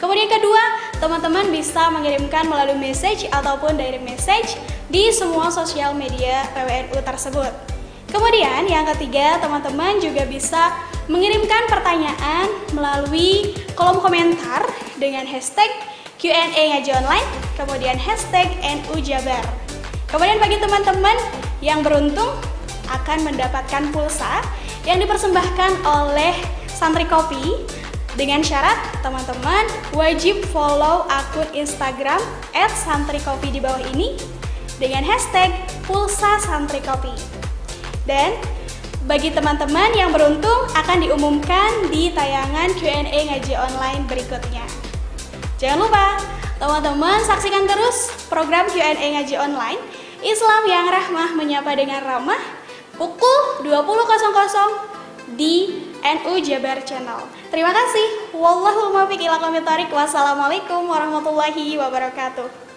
Kemudian 0.00 0.32
kedua, 0.32 0.96
teman-teman 0.96 1.52
bisa 1.52 1.92
mengirimkan 1.92 2.48
melalui 2.48 2.80
message 2.80 3.28
ataupun 3.28 3.76
direct 3.76 4.00
message 4.00 4.56
di 4.88 5.12
semua 5.12 5.52
sosial 5.52 5.92
media 5.92 6.48
PWNU 6.56 7.04
tersebut. 7.04 7.69
Kemudian 8.10 8.66
yang 8.66 8.84
ketiga, 8.94 9.38
teman-teman 9.38 10.02
juga 10.02 10.26
bisa 10.26 10.74
mengirimkan 11.06 11.70
pertanyaan 11.70 12.46
melalui 12.74 13.54
kolom 13.78 14.02
komentar 14.02 14.66
dengan 14.98 15.22
hashtag 15.26 15.70
Q&A 16.18 16.74
ngaji 16.76 16.90
online, 16.90 17.28
kemudian 17.54 17.96
hashtag 17.96 18.50
NU 18.60 18.98
Jabar. 19.00 19.40
Kemudian 20.10 20.42
bagi 20.42 20.58
teman-teman 20.58 21.16
yang 21.62 21.86
beruntung 21.86 22.34
akan 22.90 23.22
mendapatkan 23.22 23.94
pulsa 23.94 24.42
yang 24.82 24.98
dipersembahkan 24.98 25.86
oleh 25.86 26.34
Santri 26.66 27.06
Kopi 27.06 27.62
dengan 28.18 28.42
syarat 28.42 28.76
teman-teman 29.06 29.64
wajib 29.94 30.42
follow 30.50 31.06
akun 31.06 31.46
Instagram 31.54 32.18
@santrikopi 32.52 33.54
di 33.54 33.62
bawah 33.62 33.80
ini 33.94 34.18
dengan 34.82 35.06
hashtag 35.06 35.54
pulsa 35.86 36.42
santrikopi. 36.42 37.39
Dan 38.08 38.36
bagi 39.08 39.32
teman-teman 39.32 39.90
yang 39.96 40.12
beruntung 40.12 40.70
akan 40.76 41.02
diumumkan 41.02 41.88
di 41.90 42.12
tayangan 42.12 42.70
Q&A 42.76 43.18
ngaji 43.32 43.54
online 43.56 44.04
berikutnya. 44.06 44.64
Jangan 45.56 45.78
lupa, 45.82 46.20
teman-teman 46.60 47.18
saksikan 47.24 47.64
terus 47.66 48.12
program 48.28 48.68
Q&A 48.68 48.94
ngaji 48.96 49.36
online 49.40 49.80
Islam 50.20 50.62
yang 50.68 50.86
rahmah 50.88 51.32
menyapa 51.32 51.72
dengan 51.72 52.04
ramah 52.04 52.40
pukul 53.00 53.64
20.00 53.64 55.34
di 55.36 55.88
NU 56.00 56.32
Jabar 56.44 56.84
Channel. 56.84 57.24
Terima 57.48 57.72
kasih. 57.72 58.36
Wallahul 58.36 58.92
muwaffiq 58.92 59.20
ila. 59.24 59.40
Wassalamualaikum 59.90 60.84
warahmatullahi 60.84 61.76
wabarakatuh. 61.80 62.69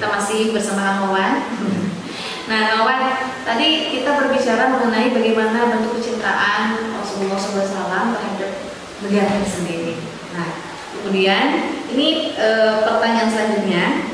Kita 0.00 0.16
masih 0.16 0.56
bersama 0.56 0.80
Kang 0.80 1.12
Wawan. 1.12 1.44
Nah, 2.48 2.72
Kang 2.72 2.88
Wawan, 2.88 3.20
tadi 3.44 3.92
kita 3.92 4.16
berbicara 4.16 4.72
mengenai 4.72 5.12
bagaimana 5.12 5.76
bentuk 5.76 6.00
kecintaan 6.00 6.88
Rasulullah 6.96 7.36
SAW 7.36 8.16
terhadap 8.16 8.52
negara 9.04 9.44
sendiri. 9.44 10.00
Nah, 10.32 10.56
kemudian 10.96 11.76
ini 11.92 12.32
eh, 12.32 12.80
pertanyaan 12.80 13.28
selanjutnya, 13.28 14.08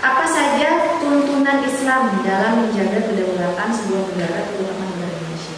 apa 0.00 0.24
saja 0.24 0.96
tuntunan 1.04 1.60
Islam 1.68 2.16
dalam 2.24 2.64
menjaga 2.64 3.04
kedaulatan 3.04 3.68
sebuah 3.76 4.16
negara, 4.16 4.40
terutama 4.48 4.88
negara 4.88 5.12
Indonesia? 5.20 5.56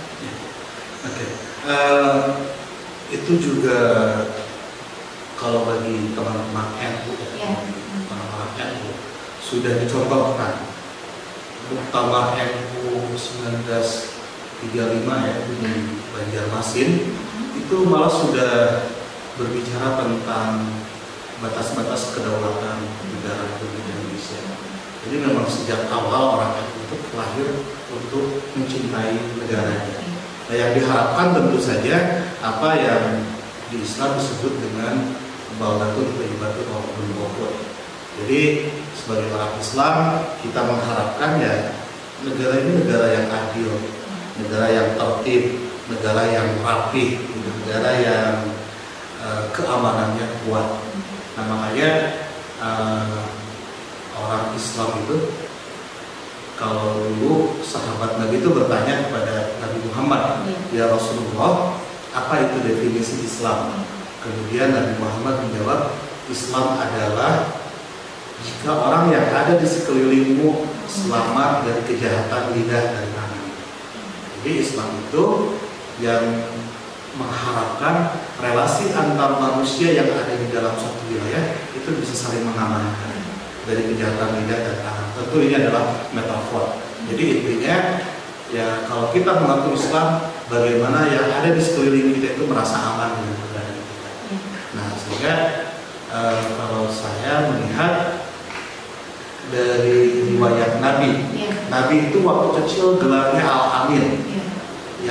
Oke, 1.07 1.27
Eh, 1.71 2.19
itu 3.15 3.33
juga 3.39 3.79
kalau 5.39 5.71
bagi 5.71 6.19
teman-teman 6.19 6.67
NU, 6.83 7.15
Ya. 7.39 7.78
Sudah 9.49 9.81
dicontohkan. 9.81 10.61
Muktamar 11.73 12.37
NU 12.37 13.17
1935 13.17 14.69
ya 15.09 15.37
di 15.49 15.73
Banjarmasin 16.13 16.91
itu 17.57 17.77
malah 17.89 18.13
sudah 18.13 18.85
berbicara 19.41 20.05
tentang 20.05 20.69
batas-batas 21.41 22.13
kedaulatan 22.13 22.79
negara 23.17 23.49
Republik 23.49 23.85
Indonesia. 23.89 24.41
Jadi 25.09 25.17
memang 25.25 25.49
sejak 25.49 25.89
awal 25.89 26.37
orang 26.37 26.53
itu 26.69 26.97
lahir 27.17 27.49
untuk 27.89 28.45
mencintai 28.53 29.17
negaranya. 29.41 29.97
Nah, 30.49 30.57
yang 30.57 30.73
diharapkan 30.77 31.37
tentu 31.37 31.61
saja 31.61 32.25
apa 32.41 32.69
yang 32.77 33.25
di 33.69 33.85
Islam 33.85 34.17
disebut 34.17 34.53
dengan 34.61 35.13
ibadah 35.61 36.65
maupun 36.73 37.07
bokor. 37.17 37.78
Jadi 38.19 38.67
sebagai 38.99 39.31
orang 39.31 39.55
Islam 39.63 39.95
kita 40.43 40.61
mengharapkan 40.67 41.39
ya 41.39 41.55
negara 42.27 42.55
ini 42.59 42.83
negara 42.83 43.07
yang 43.15 43.27
adil, 43.31 43.71
negara 44.43 44.67
yang 44.75 44.89
tertib, 44.99 45.43
negara 45.87 46.23
yang 46.27 46.49
rapih, 46.67 47.23
negara 47.47 47.91
yang 48.03 48.33
eh, 49.23 49.43
keamanannya 49.55 50.27
kuat. 50.43 50.69
Nah 51.39 51.45
makanya 51.47 51.91
eh, 52.59 53.19
orang 54.19 54.51
Islam 54.59 54.91
itu 55.07 55.17
kalau 56.59 57.07
dulu 57.07 57.63
sahabat 57.63 58.19
Nabi 58.19 58.43
itu 58.43 58.51
bertanya 58.51 59.07
kepada 59.07 59.55
Nabi 59.63 59.79
Muhammad, 59.87 60.43
ya 60.75 60.91
Rasulullah, 60.91 61.79
apa 62.11 62.35
itu 62.51 62.67
definisi 62.67 63.23
Islam? 63.23 63.79
Kemudian 64.19 64.75
Nabi 64.75 64.99
Muhammad 64.99 65.39
menjawab, 65.47 65.95
Islam 66.27 66.83
adalah 66.83 67.47
jika 68.39 68.71
orang 68.71 69.11
yang 69.11 69.27
ada 69.35 69.59
di 69.59 69.67
sekelilingmu 69.67 70.67
selamat 70.87 71.67
dari 71.67 71.83
kejahatan 71.87 72.55
lidah 72.55 72.85
dan 72.95 73.07
tangan. 73.11 73.45
Jadi 74.39 74.51
Islam 74.63 74.89
itu 75.03 75.25
yang 75.99 76.25
mengharapkan 77.19 78.15
relasi 78.39 78.95
antar 78.95 79.43
manusia 79.43 79.91
yang 79.91 80.15
ada 80.15 80.35
di 80.39 80.47
dalam 80.55 80.79
suatu 80.79 81.03
wilayah 81.11 81.59
itu 81.75 81.89
bisa 81.99 82.15
saling 82.15 82.47
mengamankan 82.47 83.19
dari 83.67 83.91
kejahatan 83.91 84.39
lidah 84.43 84.59
dan 84.63 84.77
tangan. 84.87 85.07
Tentu 85.19 85.37
ini 85.43 85.55
adalah 85.59 85.85
metafor. 86.15 86.79
Jadi 87.11 87.25
intinya 87.43 87.77
ya 88.55 88.87
kalau 88.87 89.11
kita 89.11 89.43
mengaku 89.43 89.75
Islam, 89.75 90.31
bagaimana 90.47 91.11
yang 91.11 91.27
ada 91.27 91.51
di 91.51 91.61
sekeliling 91.61 92.15
kita 92.17 92.39
itu 92.39 92.47
merasa 92.47 92.79
aman 92.79 93.19
dengan 93.19 93.35
negara 93.43 93.71
kita. 93.75 94.11
Nah 94.79 94.87
sehingga 94.95 95.35
eh, 96.15 96.43
kalau 96.55 96.87
saya 96.87 97.51
melihat 97.51 98.28
dari 99.49 100.29
riwayat 100.35 100.81
Nabi, 100.81 101.11
Ya. 101.37 101.51
Nabi 101.73 102.13
itu 102.13 102.21
waktu 102.25 102.49
kecil 102.63 103.01
gelarnya 103.01 103.45
Al 103.45 103.65
Amin 103.85 104.25
Ya. 104.29 104.45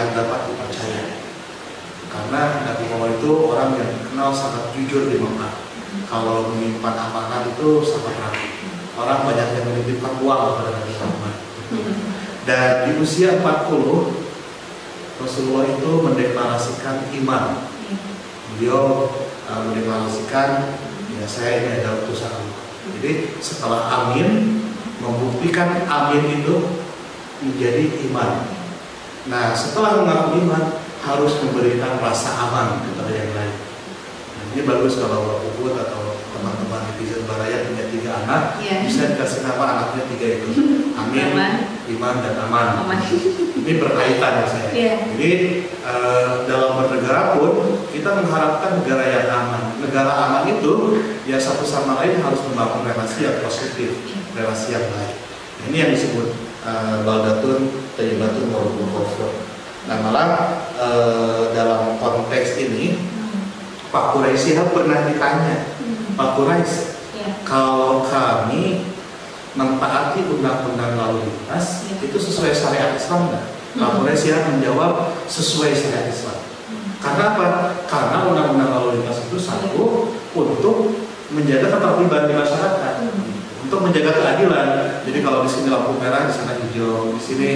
yang 0.01 0.09
dapat 0.13 0.49
dipercaya. 0.49 1.17
Karena 2.07 2.41
Nabi 2.65 2.83
Muhammad 2.89 3.21
itu 3.21 3.31
orang 3.51 3.69
yang 3.77 3.89
dikenal 3.93 4.29
sangat 4.33 4.73
jujur 4.73 5.09
di 5.09 5.17
Mekah. 5.21 5.53
Kalau 6.07 6.53
menyimpan 6.53 6.95
amanah 6.95 7.45
itu 7.49 7.81
sangat 7.83 8.15
rapi. 8.21 8.47
Orang 8.97 9.29
banyak 9.29 9.47
yang 9.53 9.65
menitipkan 9.69 10.17
uang 10.21 10.41
kepada 10.53 10.69
Nabi 10.73 10.91
Muhammad. 10.97 11.35
Dan 12.47 12.69
di 12.87 12.91
usia 13.03 13.43
40 13.43 14.17
Rasulullah 15.17 15.65
itu 15.67 15.89
mendeklarasikan 16.01 17.09
iman. 17.21 17.67
Beliau 18.55 19.11
uh, 19.49 19.61
mendeklarasikan 19.67 20.79
ya 21.17 21.25
saya 21.27 21.61
ini 21.61 21.69
adalah 21.81 22.05
utusan 22.05 22.31
Allah. 22.31 22.56
Jadi 22.95 23.11
setelah 23.43 23.91
amin 23.91 24.61
membuktikan 25.03 25.83
amin 25.85 26.41
itu 26.41 26.55
menjadi 27.43 27.83
iman. 28.09 28.31
Nah, 29.27 29.51
setelah 29.53 30.01
mengaku 30.01 30.41
iman, 30.47 30.63
harus 31.03 31.33
memberikan 31.45 32.01
rasa 32.01 32.33
aman 32.49 32.81
kepada 32.81 33.11
yang 33.13 33.31
lain. 33.35 33.55
Nah, 34.33 34.43
ini 34.55 34.61
bagus 34.65 34.97
kalau 34.97 35.23
Bapak 35.23 35.39
Puput 35.45 35.73
atau 35.77 36.17
teman-teman 36.33 36.81
netizen 36.89 37.23
Baraya 37.29 37.67
punya 37.69 37.76
tiga 37.76 37.76
anak, 38.27 38.59
Iya. 38.59 38.83
bisa 38.83 39.15
dikasih 39.15 39.47
nama 39.47 39.63
anaknya 39.71 40.03
tiga 40.11 40.27
itu. 40.35 40.47
Amin, 40.99 41.31
Aman. 41.31 41.53
iman, 41.87 42.15
dan 42.19 42.35
aman. 42.43 42.67
Aman. 42.83 42.99
Ini 43.63 43.71
berkaitan 43.79 44.43
ya 44.43 44.45
saya. 44.45 44.69
Iya. 44.75 44.95
Jadi 45.15 45.29
eh, 45.71 46.31
dalam 46.43 46.75
bernegara 46.83 47.39
pun 47.39 47.79
kita 47.95 48.19
mengharapkan 48.19 48.83
negara 48.83 49.03
yang 49.07 49.27
aman. 49.31 49.63
Negara 49.79 50.11
aman 50.27 50.43
itu 50.51 50.99
ya 51.23 51.39
satu 51.39 51.63
sama 51.63 52.03
lain 52.03 52.19
harus 52.19 52.43
membangun 52.51 52.83
relasi 52.83 53.23
yang 53.23 53.39
positif, 53.39 53.95
relasi 54.35 54.75
yang 54.75 54.83
baik. 54.91 55.15
Ini 55.71 55.75
yang 55.87 55.91
disebut 55.95 56.27
eh, 56.67 56.95
baldatun 57.07 57.71
tayyibatun 57.95 58.51
wabarakatuh. 58.51 59.31
Nah 59.87 59.97
malah 60.03 60.27
eh, 60.75 61.41
dalam 61.55 61.95
konteks 62.03 62.59
ini 62.59 62.99
Pak 63.87 64.11
Quraisy 64.11 64.59
pernah 64.75 65.07
ditanya, 65.07 65.71
Pak 66.19 66.29
Quraisy. 66.35 66.86
Kalau 67.47 68.03
kami 68.03 68.83
mentaati 69.55 70.27
undang-undang 70.27 70.99
lalu 70.99 71.31
lintas 71.31 71.87
itu 72.03 72.17
sesuai 72.19 72.51
syariat 72.51 72.93
Islam 72.93 73.31
nggak? 73.31 73.45
Hmm. 73.79 74.03
Quraisy 74.03 74.29
Shihab 74.29 74.43
menjawab 74.51 75.15
sesuai 75.31 75.71
syariat 75.71 76.11
Islam. 76.11 76.43
Karena 76.99 77.23
apa? 77.33 77.47
Karena 77.87 78.27
undang-undang 78.27 78.69
lalu 78.75 78.99
lintas 78.99 79.23
itu 79.23 79.39
satu 79.39 80.11
untuk 80.35 81.07
menjaga 81.31 81.71
ketertiban 81.71 82.27
di 82.27 82.33
masyarakat, 82.35 82.93
untuk 83.63 83.79
menjaga 83.79 84.11
keadilan. 84.11 84.69
Jadi 85.07 85.19
kalau 85.23 85.39
di 85.47 85.49
sini 85.49 85.67
lampu 85.71 85.95
merah, 85.99 86.27
di 86.27 86.33
sana 86.35 86.55
hijau, 86.59 87.15
di 87.15 87.21
sini 87.23 87.49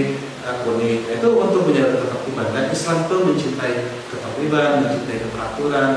eh, 0.44 0.56
kuning, 0.64 1.04
itu 1.04 1.28
untuk 1.36 1.68
menjaga 1.68 2.00
ketertiban. 2.00 2.48
Dan 2.56 2.66
Islam 2.72 2.98
itu 3.08 3.16
mencintai 3.28 3.76
ketertiban, 4.08 4.70
mencintai 4.88 5.18
keteraturan, 5.20 5.90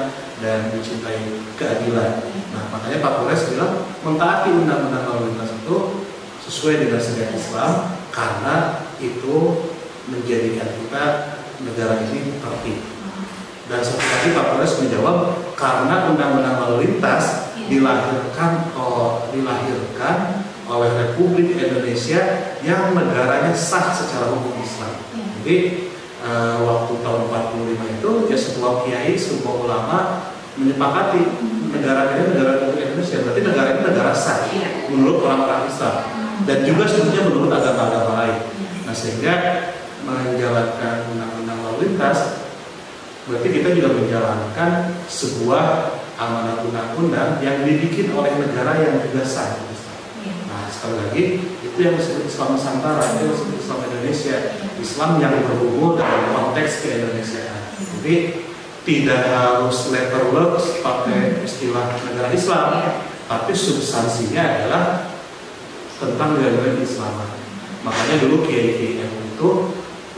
dan 0.44 0.68
mencintai 0.68 1.40
keadilan. 1.56 2.20
Nah, 2.52 2.64
makanya 2.68 3.00
Pak 3.00 3.12
Polres 3.24 3.48
bilang 3.48 3.88
mentaati 4.04 4.52
undang-undang 4.52 5.08
lalu 5.08 5.32
lintas 5.32 5.56
itu 5.56 5.76
sesuai 6.44 6.84
dengan 6.84 7.00
syariat 7.00 7.32
Islam 7.32 7.72
karena 8.12 8.84
itu 9.00 9.36
menjadikan 10.12 10.68
kita 10.68 11.02
negara 11.64 12.04
ini 12.04 12.36
tertib. 12.36 12.78
Dan 13.64 13.80
satu 13.80 14.04
lagi 14.04 14.36
Pak 14.36 14.46
Polres 14.52 14.76
menjawab 14.76 15.16
karena 15.56 16.12
undang-undang 16.12 16.60
lalu 16.60 16.76
lintas 16.92 17.44
Iya. 17.64 17.80
dilahirkan 17.80 18.76
oh, 18.76 19.24
dilahirkan 19.32 20.44
oleh 20.68 20.90
Republik 21.00 21.56
Indonesia 21.56 22.20
yang 22.60 22.92
negaranya 22.92 23.52
sah 23.56 23.92
secara 23.92 24.32
hukum 24.32 24.60
Islam. 24.60 24.92
Iya. 25.16 25.24
Jadi 25.40 25.56
eh, 26.24 26.56
waktu 26.60 26.92
tahun 27.00 27.20
45 27.32 27.96
itu 28.00 28.10
ya 28.28 28.36
sebuah 28.36 28.72
kiai, 28.84 29.14
sebuah 29.16 29.54
ulama 29.64 29.98
menyepakati 30.54 31.20
negara 31.74 32.14
ini 32.14 32.22
negara 32.30 32.50
Republik 32.62 32.94
Indonesia 32.94 33.18
berarti 33.26 33.40
negara 33.42 33.68
ini 33.74 33.80
negara 33.82 34.12
sah 34.14 34.38
Iya. 34.46 34.68
menurut 34.94 35.18
orang-orang 35.26 35.66
Islam 35.66 35.96
dan 36.46 36.58
juga 36.62 36.84
sebetulnya 36.86 37.22
menurut 37.26 37.50
agama-agama 37.50 38.12
lain. 38.22 38.38
Iya. 38.38 38.70
Nah 38.86 38.94
sehingga 38.94 39.34
menjalankan 40.04 40.96
undang-undang 41.10 41.58
lalu 41.64 41.78
lintas 41.90 42.44
berarti 43.24 43.48
kita 43.50 43.68
juga 43.72 43.88
menjalankan 43.96 44.70
sebuah 45.08 45.96
amanat 46.20 46.60
undang-undang 46.62 47.40
yang 47.42 47.64
dibikin 47.64 48.12
oleh 48.14 48.30
negara 48.38 48.78
yang 48.78 49.02
juga 49.02 49.26
sah. 49.26 49.58
Iya. 50.22 50.34
Nah 50.46 50.70
sekali 50.70 50.94
lagi 51.02 51.24
itu 51.64 51.78
yang 51.82 51.98
disebut 51.98 52.30
Islam 52.30 52.54
Nusantara, 52.54 53.02
itu 53.18 53.34
disebut 53.34 53.58
Islam 53.58 53.78
Indonesia, 53.90 54.36
Islam 54.78 55.10
yang 55.18 55.34
berhubung 55.42 55.98
dalam 55.98 56.22
konteks 56.30 56.86
keindonesiaan. 56.86 57.74
Jadi 57.98 58.14
tidak 58.84 59.20
harus 59.32 59.88
letter 59.88 60.28
words 60.28 60.84
pakai 60.84 61.40
istilah 61.40 61.96
negara 62.04 62.28
Islam, 62.36 63.00
tapi 63.24 63.56
substansinya 63.56 64.44
adalah 64.44 64.84
tentang 65.96 66.36
nilai-nilai 66.36 66.84
Islam. 66.84 67.24
Makanya 67.80 68.28
dulu 68.28 68.44
Kiai 68.44 68.76
Kiai 68.76 69.08
itu 69.08 69.48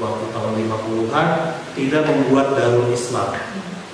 waktu 0.03 0.25
tahun 0.35 0.53
50-an 0.67 1.29
tidak 1.79 2.03
membuat 2.11 2.59
Darul 2.59 2.91
Islam, 2.91 3.39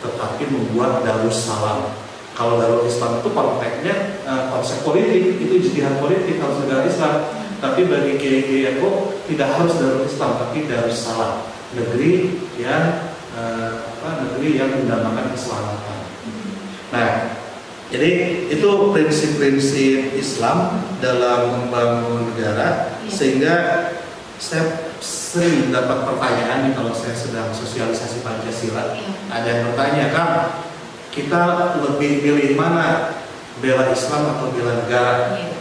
tetapi 0.01 0.43
membuat 0.49 1.05
Darus 1.05 1.37
Salam. 1.37 1.93
Kalau 2.33 2.57
Darul 2.57 2.89
Islam 2.89 3.21
itu 3.21 3.29
konteksnya 3.29 4.25
eh, 4.25 4.43
konsep 4.49 4.81
politik, 4.89 5.37
itu 5.37 5.53
ijtihad 5.69 6.01
politik 6.01 6.41
harus 6.41 6.65
negara 6.65 6.89
Islam. 6.89 7.15
Tapi 7.61 7.87
bagi 7.87 8.17
Kiai 8.17 8.41
Kiai 8.49 8.73
tidak 9.29 9.49
harus 9.53 9.77
Darul 9.77 10.09
Islam, 10.09 10.41
tapi 10.41 10.65
Darus 10.65 10.97
Salam, 10.97 11.45
negeri 11.77 12.41
yang 12.57 13.12
eh, 13.37 13.71
apa, 13.81 14.09
negeri 14.25 14.51
yang 14.61 14.71
mendambakan 14.73 15.33
keselamatan. 15.33 16.01
Nah, 16.93 17.11
jadi 17.93 18.11
itu 18.49 18.69
prinsip-prinsip 18.93 20.17
Islam 20.17 20.81
dalam 21.01 21.69
membangun 21.69 22.33
negara 22.33 22.93
Iya. 23.05 23.13
sehingga 23.13 23.55
saya 24.41 24.91
sering 25.03 25.71
dapat 25.71 26.07
pertanyaan 26.07 26.67
nih 26.67 26.73
kalau 26.75 26.91
saya 26.95 27.15
sedang 27.15 27.53
sosialisasi 27.53 28.25
Pancasila. 28.25 28.97
Iya. 28.97 29.11
Ada 29.29 29.47
yang 29.49 29.63
bertanya, 29.71 30.05
Kang, 30.15 30.33
kita 31.13 31.43
lebih 31.85 32.25
pilih 32.25 32.57
mana 32.57 33.19
bela 33.61 33.93
Islam 33.93 34.23
atau 34.37 34.51
bela 34.57 34.87
negara? 34.87 35.37
Iya. 35.37 35.53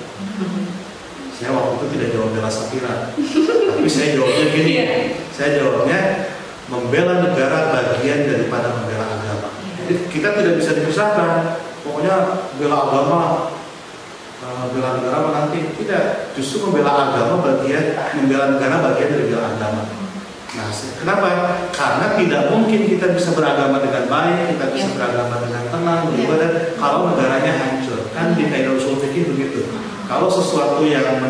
Saya 1.35 1.57
waktu 1.57 1.73
itu 1.73 1.85
tidak 1.97 2.09
jawab 2.13 2.29
bela 2.37 2.49
Safira, 2.53 3.17
tapi 3.73 3.89
saya 3.89 4.13
jawabnya 4.13 4.45
gini. 4.53 4.73
Saya 5.33 5.57
jawabnya 5.57 5.99
membela 6.71 7.19
negara 7.19 7.75
bagian 7.75 8.31
daripada 8.31 8.71
membela 8.71 9.19
agama. 9.19 9.51
Jadi 9.83 10.07
kita 10.07 10.39
tidak 10.39 10.53
bisa 10.55 10.71
dipisahkan. 10.79 11.59
Pokoknya 11.83 12.47
bela 12.55 12.77
agama, 12.87 13.21
eh, 14.39 14.65
bela 14.71 14.89
negara 15.03 15.17
nanti 15.35 15.75
tidak. 15.75 16.31
Justru 16.31 16.71
membela 16.71 17.11
agama 17.11 17.43
bagian, 17.43 17.99
membela 18.15 18.55
negara 18.55 18.79
bagian 18.79 19.09
dari 19.11 19.25
bela 19.27 19.59
agama. 19.59 19.83
Nah, 20.51 20.67
kenapa? 20.99 21.27
Karena 21.71 22.05
tidak 22.19 22.51
mungkin 22.51 22.83
kita 22.83 23.15
bisa 23.15 23.31
beragama 23.31 23.79
dengan 23.79 24.11
baik, 24.11 24.51
kita 24.55 24.65
bisa 24.75 24.87
Ya. 24.91 24.95
beragama 24.99 25.35
dengan 25.47 25.63
tenang, 25.71 26.01
Ya. 26.03 26.07
beribadah, 26.11 26.51
kalau 26.75 26.99
negaranya 27.07 27.53
hancur. 27.55 28.11
Kan 28.11 28.35
di 28.35 28.51
kaidah 28.51 28.75
usul 28.75 28.99
fikih 28.99 29.31
begitu. 29.31 29.71
Kalau 30.11 30.27
sesuatu 30.27 30.83
yang 30.83 31.23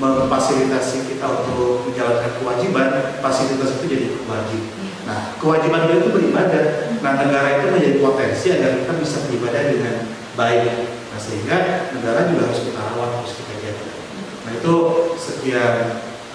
memfasilitasi 0.00 1.04
kita 1.04 1.26
untuk 1.28 1.84
menjalankan 1.84 2.32
kewajiban, 2.40 2.88
fasilitas 3.20 3.76
itu 3.76 3.84
jadi 3.92 4.06
wajib. 4.24 4.81
Nah, 5.02 5.34
kewajiban 5.42 5.90
kita 5.90 5.98
itu 5.98 6.08
beribadah. 6.14 6.64
Nah, 7.02 7.12
negara 7.18 7.48
itu 7.58 7.66
menjadi 7.74 7.98
potensi 7.98 8.46
agar 8.54 8.70
kita 8.78 8.92
bisa 9.02 9.16
beribadah 9.26 9.62
dengan 9.66 9.96
baik. 10.38 10.62
Nah, 11.10 11.18
sehingga 11.18 11.58
negara 11.90 12.30
juga 12.30 12.42
harus 12.46 12.60
kita 12.70 12.80
rawat, 12.80 13.10
harus 13.18 13.34
kita 13.42 13.54
jaga. 13.58 13.84
Nah, 14.46 14.52
itu 14.62 14.74
sekian 15.18 15.74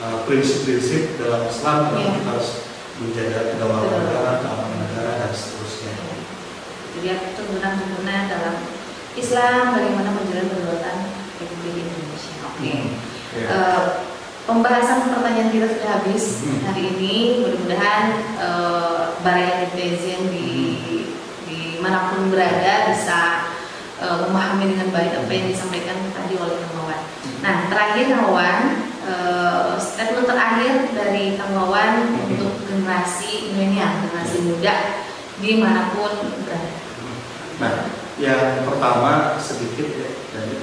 uh, 0.04 0.18
prinsip-prinsip 0.28 1.16
dalam 1.16 1.48
Islam 1.48 1.78
bahwa 1.92 2.00
Iya. 2.04 2.12
kita 2.20 2.30
harus 2.36 2.50
menjaga 2.98 3.40
kedaulatan 3.56 4.00
negara, 4.04 4.32
keamanan 4.42 4.80
negara, 4.90 5.12
dan 5.22 5.32
seterusnya. 5.32 5.94
Jadi 6.98 7.08
tuntunan-tuntunan 7.38 8.22
dalam 8.26 8.56
Islam 9.14 9.62
bagaimana 9.78 10.10
menjalankan 10.18 10.50
kedaulatan 10.50 10.98
Republik 11.38 11.86
Indonesia. 11.88 12.36
Oke. 12.42 12.74
Ya. 13.38 13.48
Eh, 13.54 13.84
pembahasan 14.48 15.12
pertanyaan 15.12 15.52
kita 15.52 15.68
sudah 15.76 15.90
habis 16.00 16.24
Hmm. 16.42 16.64
hari 16.72 16.96
ini. 16.96 17.16
Mudah-mudahan 17.44 18.04
eh, 18.40 19.00
baraya 19.22 19.68
netizen 19.68 20.32
di 20.32 20.48
di 21.44 21.60
mana 21.84 22.10
pun 22.10 22.32
berada 22.32 22.90
bisa 22.90 23.52
eh, 24.00 24.18
memahami 24.24 24.72
dengan 24.72 24.90
baik 24.94 25.26
apa 25.26 25.32
yang 25.34 25.48
disampaikan 25.52 25.98
tadi 26.16 26.38
oleh 26.38 26.56
Kang 26.64 26.74
Wawan. 26.80 27.02
Nah, 27.44 27.56
terakhir 27.68 28.04
Kang 28.08 28.24
Wawan, 28.30 28.60
eh, 29.04 29.74
statement 29.76 30.30
terakhir 30.30 30.74
dari 30.96 31.36
Kang 31.36 31.52
Wawan 31.52 31.92
Hmm. 32.08 32.30
untuk 32.32 32.54
generasi 32.64 33.52
milenial, 33.52 34.06
generasi 34.08 34.38
muda 34.48 34.76
di 35.38 35.52
mana 35.60 35.92
pun 35.92 36.14
berada. 36.46 36.72
Nah, 37.58 37.74
yang 38.18 38.64
pertama 38.64 39.34
sedikit 39.38 39.90
ya, 39.98 40.10
Dani. 40.30 40.58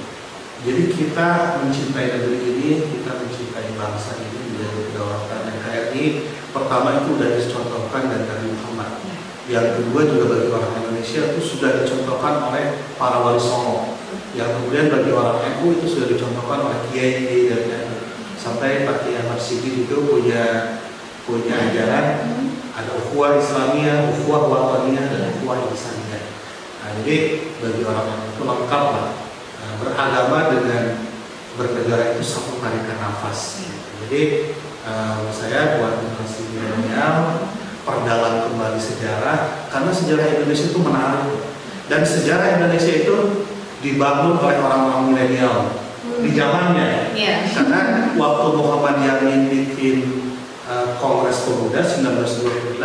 Jadi 0.64 0.96
kita 0.96 1.60
mencintai 1.60 2.08
negeri 2.08 2.38
ini, 2.40 2.70
kita 2.88 3.20
mencintai 3.20 3.76
bangsa 3.76 4.16
ini 4.16 4.32
menjadi 4.48 4.80
kedaulatan 4.88 5.40
NKRI. 5.60 6.04
Pertama 6.56 6.88
itu 7.04 7.20
sudah 7.20 7.28
dicontohkan 7.36 8.02
dari 8.08 8.24
Nabi 8.24 8.48
Muhammad. 8.56 8.90
Yang 9.44 9.66
kedua 9.76 10.08
juga 10.08 10.24
bagi 10.32 10.48
orang 10.48 10.72
Indonesia 10.80 11.20
itu 11.36 11.40
sudah 11.44 11.84
dicontohkan 11.84 12.48
oleh 12.48 12.80
para 12.96 13.20
wali 13.20 13.36
songo. 13.36 14.00
Yang 14.32 14.56
kemudian 14.56 14.88
bagi 14.88 15.12
orang 15.12 15.38
NU 15.52 15.76
itu 15.76 15.84
sudah 15.84 16.08
dicontohkan 16.08 16.58
oleh 16.64 16.80
kiai 16.88 17.52
NU. 17.52 18.00
Sampai 18.40 18.88
Pak 18.88 19.04
Kiai 19.04 19.20
Ahmad 19.20 19.36
Siddiq 19.36 19.84
itu 19.84 19.96
punya 20.00 20.80
punya 21.28 21.60
ajaran 21.60 22.24
ada 22.72 22.90
ukhuwah 23.04 23.36
Islamiyah, 23.36 24.16
ukhuwah 24.16 24.48
wataniyah, 24.48 25.12
dan 25.12 25.22
ukhuwah 25.36 25.60
insaniyah. 25.68 26.24
Nah, 26.80 26.90
jadi 27.00 27.16
bagi 27.60 27.82
orang 27.84 28.32
itu 28.32 28.42
lengkap 28.44 28.84
lah 28.96 29.24
beragama 29.80 30.52
dengan 30.52 30.84
bernegara 31.54 32.16
itu 32.16 32.22
satu 32.24 32.58
tarikan 32.58 32.98
nafas. 32.98 33.64
Jadi 34.04 34.22
eh, 34.84 35.16
saya 35.30 35.78
buat 35.78 36.02
generasi 36.02 36.42
milenial 36.54 37.48
perdalam 37.84 38.48
kembali 38.48 38.80
sejarah 38.80 39.68
karena 39.68 39.92
sejarah 39.92 40.26
Indonesia 40.40 40.66
itu 40.72 40.80
menarik 40.80 41.30
dan 41.86 42.00
sejarah 42.00 42.48
Indonesia 42.56 42.94
itu 43.04 43.16
dibangun 43.84 44.40
oleh 44.40 44.56
orang-orang 44.56 45.12
milenial 45.12 45.84
di 46.24 46.32
zamannya. 46.32 47.12
Iya. 47.12 47.44
Karena 47.52 48.12
waktu 48.16 48.46
Muhammad 48.56 49.04
Yamin 49.04 49.52
bikin 49.52 49.96
uh, 50.64 50.96
Kongres 50.96 51.44
Pemuda 51.44 51.84
1928 51.84 52.80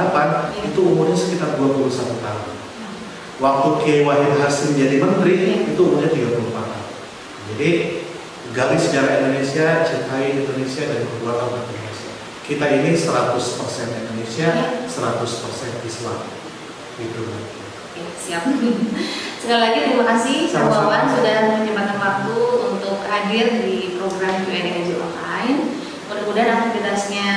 itu 0.67 0.79
umurnya 0.83 1.15
sekitar 1.15 1.55
21 1.55 2.19
tahun. 2.19 2.58
Waktu 3.39 3.69
Kiai 3.79 4.03
Wahid 4.03 4.35
Hasim 4.35 4.75
jadi 4.75 4.99
menteri 4.99 5.63
itu 5.71 5.79
umurnya 5.79 6.11
34 6.11 6.43
tahun. 6.59 6.87
Jadi 7.55 7.69
gali 8.51 8.75
sejarah 8.75 9.23
Indonesia, 9.23 9.87
cintai 9.87 10.43
Indonesia 10.43 10.83
dan 10.83 11.07
berbuat 11.07 11.47
untuk 11.47 11.71
Indonesia. 11.71 12.11
Kita 12.43 12.65
ini 12.67 12.91
100% 12.99 13.39
Indonesia, 13.95 14.49
100% 14.91 15.87
Islam. 15.87 16.19
Gitu. 16.99 17.21
Oke, 17.23 18.03
siap. 18.19 18.43
Sekali 19.39 19.61
lagi 19.63 19.77
terima 19.87 20.03
kasih 20.03 20.51
Pak 20.51 20.59
Sama-sama. 20.59 20.91
Wawan 20.91 21.03
sudah 21.15 21.37
menyempatkan 21.63 21.95
waktu 21.95 22.35
untuk 22.75 22.97
hadir 23.07 23.45
di 23.63 23.95
program 23.95 24.35
Q&A 24.43 24.83
Online. 24.99 25.79
Mudah-mudahan 26.11 26.51
aktivitasnya 26.59 27.29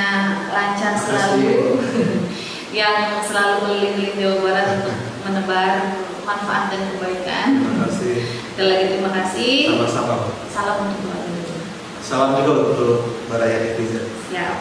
lancar 0.51 0.99
selalu, 0.99 1.79
yang 2.75 3.23
selalu 3.23 3.53
keliling-keliling 3.63 4.17
Jawa 4.19 4.37
Barat 4.43 4.67
untuk 4.83 4.97
menebar 5.23 5.97
manfaat 6.23 6.71
dan 6.71 6.81
kebaikan. 6.95 7.47
Terima 7.59 7.77
kasih. 7.87 8.15
Sekali 8.53 8.67
lagi 8.69 8.85
terima 8.95 9.11
kasih. 9.11 9.53
Sama-sama. 9.71 10.15
Salam 10.51 10.75
untuk 10.87 10.99
Ibu. 11.03 11.55
Salam 12.03 12.29
juga 12.43 12.53
untuk 12.75 12.99
Baraya 13.31 13.57
Netizen. 13.63 14.05
Siap. 14.29 14.57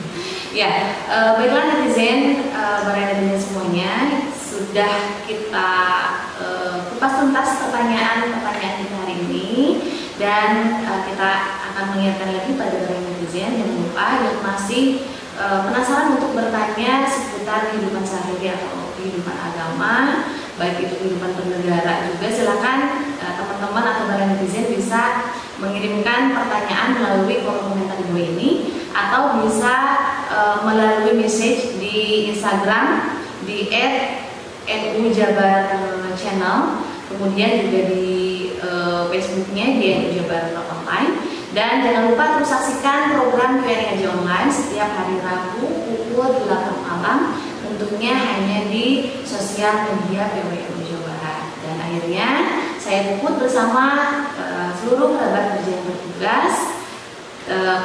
ya, 0.60 0.72
eh, 1.10 1.30
baiklah 1.36 1.64
netizen, 1.68 2.48
uh, 2.54 2.88
netizen 2.88 3.36
semuanya 3.36 3.92
sudah 4.56 5.20
kita 5.28 5.70
eh, 6.40 6.76
kupas 6.88 7.12
tuntas 7.20 7.60
pertanyaan-pertanyaan 7.60 8.76
kita 8.80 8.94
hari 9.04 9.14
ini 9.28 9.52
dan 10.16 10.80
eh, 10.80 11.00
kita 11.12 11.30
akan 11.72 11.84
mengingatkan 11.92 12.32
lagi 12.32 12.56
pada 12.56 12.76
para 12.88 12.96
netizen 12.96 13.52
yang 13.60 13.70
lupa 13.76 14.24
yang 14.24 14.40
masih 14.40 15.04
eh, 15.36 15.60
penasaran 15.60 16.16
untuk 16.16 16.32
bertanya 16.32 17.04
seputar 17.04 17.68
kehidupan 17.68 18.00
sehari-hari 18.00 18.56
atau 18.56 18.95
kehidupan 19.06 19.38
agama 19.38 20.26
baik 20.58 20.82
itu 20.82 20.94
kehidupan 20.98 21.30
bernegara 21.38 22.10
juga 22.10 22.26
silakan 22.34 22.78
eh, 23.22 23.32
teman-teman 23.38 23.84
atau 23.86 24.04
para 24.10 24.24
netizen 24.34 24.74
bisa 24.74 25.30
mengirimkan 25.62 26.34
pertanyaan 26.34 26.98
melalui 26.98 27.46
kolom 27.46 27.70
komentar 27.70 28.02
bawah 28.02 28.26
ini 28.34 28.50
atau 28.90 29.46
bisa 29.46 29.74
eh, 30.26 30.56
melalui 30.66 31.14
message 31.22 31.78
di 31.78 32.34
Instagram 32.34 33.14
di 33.46 33.70
NU 34.66 35.14
Jabar 35.14 35.70
Channel, 36.18 36.82
kemudian 37.06 37.70
juga 37.70 37.80
di 37.86 38.06
uh, 38.58 39.06
Facebooknya 39.06 39.78
di 39.78 39.86
NU 39.94 40.10
Jabar 40.18 40.50
Online. 40.66 41.12
Dan 41.54 41.80
jangan 41.86 42.12
lupa 42.12 42.36
terus 42.36 42.52
saksikan 42.52 43.16
program 43.16 43.64
Q&A 43.64 43.96
Online 44.12 44.50
setiap 44.52 44.92
hari 44.92 45.16
Rabu 45.22 45.64
pukul 45.88 46.44
8 46.44 46.75
malam. 47.06 47.38
Tentunya 47.62 48.14
hanya 48.14 48.66
di 48.66 49.06
sosial 49.22 49.86
media 49.86 50.26
PWNU 50.34 50.82
Jawa 50.86 51.14
Barat. 51.14 51.42
Dan 51.62 51.78
akhirnya 51.78 52.28
saya 52.82 53.14
Puput 53.14 53.38
bersama 53.42 53.84
uh, 54.38 54.70
seluruh 54.74 55.14
kerabat 55.14 55.58
kerja 55.58 55.70
yang 55.70 55.84
bertugas 55.86 56.54
uh, 57.50 57.80